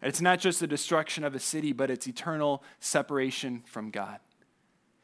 And 0.02 0.10
it's 0.10 0.22
not 0.22 0.40
just 0.40 0.60
the 0.60 0.66
destruction 0.66 1.24
of 1.24 1.36
a 1.36 1.40
city, 1.40 1.72
but 1.72 1.92
it's 1.92 2.08
eternal 2.08 2.64
separation 2.80 3.62
from 3.68 3.92
God. 3.92 4.18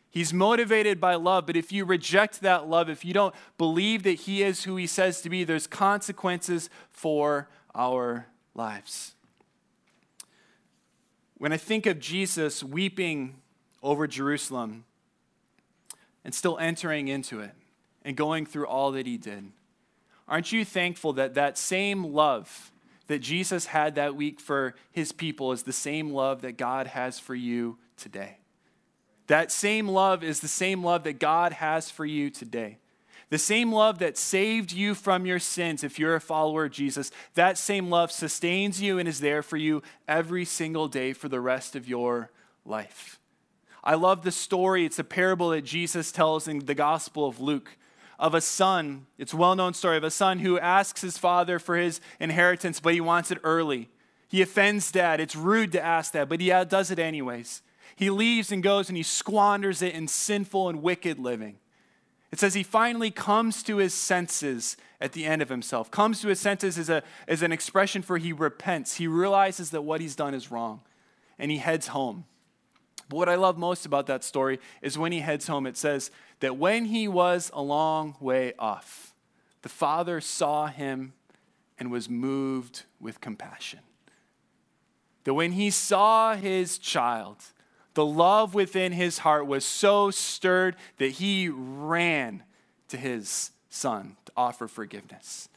He's 0.09 0.33
motivated 0.33 0.99
by 0.99 1.13
love, 1.13 1.45
but 1.45 1.55
if 1.55 1.71
you 1.71 1.85
reject 1.85 2.41
that 2.41 2.67
love, 2.67 2.89
if 2.89 3.05
you 3.05 3.13
don't 3.13 3.35
believe 3.59 4.01
that 4.01 4.21
he 4.21 4.41
is 4.41 4.63
who 4.63 4.77
he 4.77 4.87
says 4.87 5.21
to 5.21 5.29
be, 5.29 5.43
there's 5.43 5.67
consequences 5.67 6.71
for 6.89 7.49
our 7.75 8.25
lives. 8.55 9.13
When 11.37 11.53
I 11.53 11.57
think 11.57 11.85
of 11.85 11.99
Jesus 11.99 12.63
weeping 12.63 13.35
over 13.83 14.07
Jerusalem 14.07 14.85
and 16.25 16.33
still 16.33 16.57
entering 16.57 17.07
into 17.07 17.41
it 17.41 17.51
and 18.03 18.17
going 18.17 18.45
through 18.45 18.65
all 18.65 18.91
that 18.93 19.05
he 19.05 19.17
did, 19.17 19.51
aren't 20.27 20.51
you 20.51 20.65
thankful 20.65 21.13
that 21.13 21.35
that 21.35 21.57
same 21.57 22.03
love 22.03 22.71
that 23.05 23.19
Jesus 23.19 23.67
had 23.67 23.95
that 23.95 24.15
week 24.15 24.39
for 24.39 24.73
his 24.91 25.11
people 25.11 25.51
is 25.51 25.63
the 25.63 25.71
same 25.71 26.11
love 26.11 26.41
that 26.41 26.57
God 26.57 26.87
has 26.87 27.19
for 27.19 27.35
you 27.35 27.77
today? 27.97 28.37
That 29.27 29.51
same 29.51 29.87
love 29.87 30.23
is 30.23 30.39
the 30.39 30.47
same 30.47 30.83
love 30.83 31.03
that 31.03 31.19
God 31.19 31.53
has 31.53 31.91
for 31.91 32.05
you 32.05 32.31
today. 32.31 32.79
The 33.29 33.37
same 33.37 33.73
love 33.73 33.99
that 33.99 34.17
saved 34.17 34.71
you 34.71 34.95
from 34.95 35.25
your 35.25 35.39
sins, 35.39 35.83
if 35.83 35.99
you're 35.99 36.15
a 36.15 36.21
follower 36.21 36.65
of 36.65 36.71
Jesus, 36.71 37.11
that 37.33 37.57
same 37.57 37.89
love 37.89 38.11
sustains 38.11 38.81
you 38.81 38.99
and 38.99 39.07
is 39.07 39.19
there 39.19 39.43
for 39.43 39.57
you 39.57 39.83
every 40.07 40.45
single 40.45 40.87
day 40.87 41.11
for 41.11 41.27
the 41.27 41.41
rest 41.41 41.75
of 41.75 41.89
your 41.89 42.31
life. 42.65 43.19
I 43.83 43.95
love 43.95 44.23
the 44.23 44.31
story. 44.31 44.85
It's 44.85 44.99
a 44.99 45.03
parable 45.03 45.49
that 45.49 45.63
Jesus 45.63 46.11
tells 46.11 46.47
in 46.47 46.59
the 46.59 46.75
Gospel 46.75 47.27
of 47.27 47.39
Luke 47.39 47.77
of 48.19 48.33
a 48.33 48.41
son. 48.41 49.07
It's 49.17 49.33
a 49.33 49.37
well 49.37 49.55
known 49.55 49.73
story 49.73 49.97
of 49.97 50.03
a 50.03 50.11
son 50.11 50.39
who 50.39 50.59
asks 50.59 51.01
his 51.01 51.17
father 51.17 51.59
for 51.59 51.75
his 51.75 52.01
inheritance, 52.19 52.79
but 52.79 52.93
he 52.93 53.01
wants 53.01 53.31
it 53.31 53.39
early. 53.43 53.89
He 54.29 54.41
offends 54.41 54.91
dad. 54.91 55.19
It's 55.19 55.35
rude 55.35 55.71
to 55.73 55.83
ask 55.83 56.13
that, 56.13 56.27
but 56.29 56.41
he 56.41 56.49
does 56.49 56.91
it 56.91 56.99
anyways. 56.99 57.61
He 57.95 58.09
leaves 58.09 58.51
and 58.51 58.61
goes 58.61 58.89
and 58.89 58.97
he 58.97 59.03
squanders 59.03 59.81
it 59.81 59.93
in 59.93 60.07
sinful 60.07 60.69
and 60.69 60.81
wicked 60.81 61.19
living. 61.19 61.57
It 62.37 62.41
says 62.41 62.53
he 62.53 62.61
finally 62.61 63.09
comes 63.09 63.63
to 63.63 63.77
his 63.77 63.95
senses 63.95 64.77
at 65.01 65.13
the 65.13 65.25
end 65.25 65.41
of 65.41 65.49
himself. 65.49 65.89
Comes 65.89 66.21
to 66.21 66.27
his 66.27 66.39
senses 66.39 66.77
is, 66.77 66.87
a, 66.87 67.01
is 67.27 67.41
an 67.41 67.51
expression 67.51 68.03
for 68.03 68.19
he 68.19 68.31
repents. 68.31 68.97
He 68.97 69.07
realizes 69.07 69.71
that 69.71 69.81
what 69.81 70.01
he's 70.01 70.15
done 70.15 70.35
is 70.35 70.51
wrong 70.51 70.81
and 71.39 71.49
he 71.49 71.57
heads 71.57 71.87
home. 71.87 72.25
But 73.09 73.17
what 73.17 73.27
I 73.27 73.33
love 73.33 73.57
most 73.57 73.87
about 73.87 74.05
that 74.05 74.23
story 74.23 74.59
is 74.83 74.99
when 74.99 75.11
he 75.11 75.21
heads 75.21 75.47
home, 75.47 75.65
it 75.65 75.77
says 75.77 76.11
that 76.39 76.57
when 76.57 76.85
he 76.85 77.07
was 77.07 77.49
a 77.55 77.61
long 77.63 78.15
way 78.19 78.53
off, 78.59 79.15
the 79.63 79.69
father 79.69 80.21
saw 80.21 80.67
him 80.67 81.13
and 81.79 81.89
was 81.89 82.07
moved 82.07 82.83
with 82.99 83.19
compassion. 83.19 83.79
That 85.23 85.33
when 85.33 85.53
he 85.53 85.71
saw 85.71 86.35
his 86.35 86.77
child, 86.77 87.45
the 87.97 88.05
love 88.05 88.53
within 88.53 88.91
his 88.91 89.17
heart 89.17 89.47
was 89.47 89.65
so 89.65 90.11
stirred 90.11 90.75
that 90.97 91.13
he 91.13 91.49
ran 91.49 92.43
to 92.89 92.95
his 92.95 93.49
son 93.69 94.15
to 94.25 94.31
offer 94.37 94.67
forgiveness. 94.67 95.49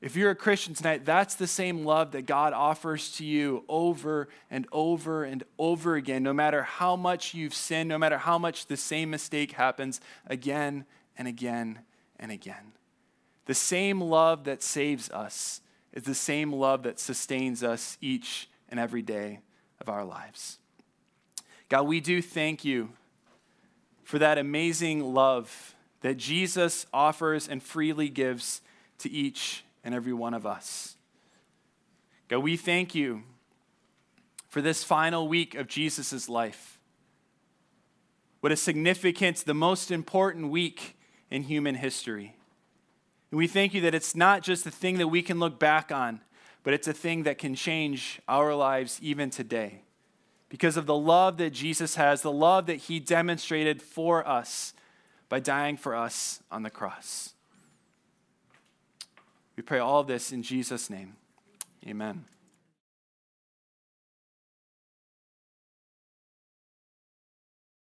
If 0.00 0.16
you're 0.16 0.30
a 0.30 0.34
Christian 0.34 0.72
tonight, 0.72 1.04
that's 1.04 1.34
the 1.34 1.46
same 1.46 1.84
love 1.84 2.12
that 2.12 2.24
God 2.24 2.54
offers 2.54 3.12
to 3.16 3.26
you 3.26 3.62
over 3.68 4.30
and 4.50 4.66
over 4.72 5.22
and 5.22 5.44
over 5.58 5.96
again, 5.96 6.22
no 6.22 6.32
matter 6.32 6.62
how 6.62 6.96
much 6.96 7.34
you've 7.34 7.52
sinned, 7.52 7.90
no 7.90 7.98
matter 7.98 8.16
how 8.16 8.38
much 8.38 8.64
the 8.64 8.78
same 8.78 9.10
mistake 9.10 9.52
happens 9.52 10.00
again 10.28 10.86
and 11.14 11.28
again 11.28 11.80
and 12.18 12.32
again. 12.32 12.72
The 13.44 13.52
same 13.52 14.00
love 14.00 14.44
that 14.44 14.62
saves 14.62 15.10
us 15.10 15.60
is 15.92 16.04
the 16.04 16.14
same 16.14 16.54
love 16.54 16.84
that 16.84 16.98
sustains 16.98 17.62
us 17.62 17.98
each 18.00 18.48
and 18.70 18.80
every 18.80 19.02
day 19.02 19.40
of 19.78 19.90
our 19.90 20.06
lives. 20.06 20.59
God, 21.70 21.82
we 21.82 22.00
do 22.00 22.20
thank 22.20 22.64
you 22.64 22.90
for 24.02 24.18
that 24.18 24.38
amazing 24.38 25.14
love 25.14 25.76
that 26.00 26.16
Jesus 26.16 26.84
offers 26.92 27.46
and 27.46 27.62
freely 27.62 28.08
gives 28.08 28.60
to 28.98 29.08
each 29.08 29.64
and 29.84 29.94
every 29.94 30.12
one 30.12 30.34
of 30.34 30.44
us. 30.44 30.96
God, 32.26 32.38
we 32.38 32.56
thank 32.56 32.94
you 32.96 33.22
for 34.48 34.60
this 34.60 34.82
final 34.82 35.28
week 35.28 35.54
of 35.54 35.68
Jesus' 35.68 36.28
life. 36.28 36.80
What 38.40 38.50
a 38.50 38.56
significant, 38.56 39.36
the 39.36 39.54
most 39.54 39.92
important 39.92 40.50
week 40.50 40.98
in 41.30 41.44
human 41.44 41.76
history. 41.76 42.34
And 43.30 43.38
we 43.38 43.46
thank 43.46 43.74
you 43.74 43.80
that 43.82 43.94
it's 43.94 44.16
not 44.16 44.42
just 44.42 44.66
a 44.66 44.72
thing 44.72 44.98
that 44.98 45.06
we 45.06 45.22
can 45.22 45.38
look 45.38 45.60
back 45.60 45.92
on, 45.92 46.20
but 46.64 46.74
it's 46.74 46.88
a 46.88 46.92
thing 46.92 47.22
that 47.22 47.38
can 47.38 47.54
change 47.54 48.20
our 48.26 48.56
lives 48.56 48.98
even 49.00 49.30
today 49.30 49.82
because 50.50 50.76
of 50.76 50.84
the 50.84 50.96
love 50.96 51.38
that 51.38 51.54
Jesus 51.54 51.94
has, 51.94 52.20
the 52.20 52.30
love 52.30 52.66
that 52.66 52.76
he 52.76 53.00
demonstrated 53.00 53.80
for 53.80 54.26
us 54.28 54.74
by 55.30 55.40
dying 55.40 55.78
for 55.78 55.94
us 55.94 56.42
on 56.50 56.64
the 56.64 56.70
cross. 56.70 57.32
We 59.56 59.62
pray 59.62 59.78
all 59.78 60.02
this 60.04 60.32
in 60.32 60.42
Jesus' 60.42 60.90
name. 60.90 61.14
Amen. 61.86 62.24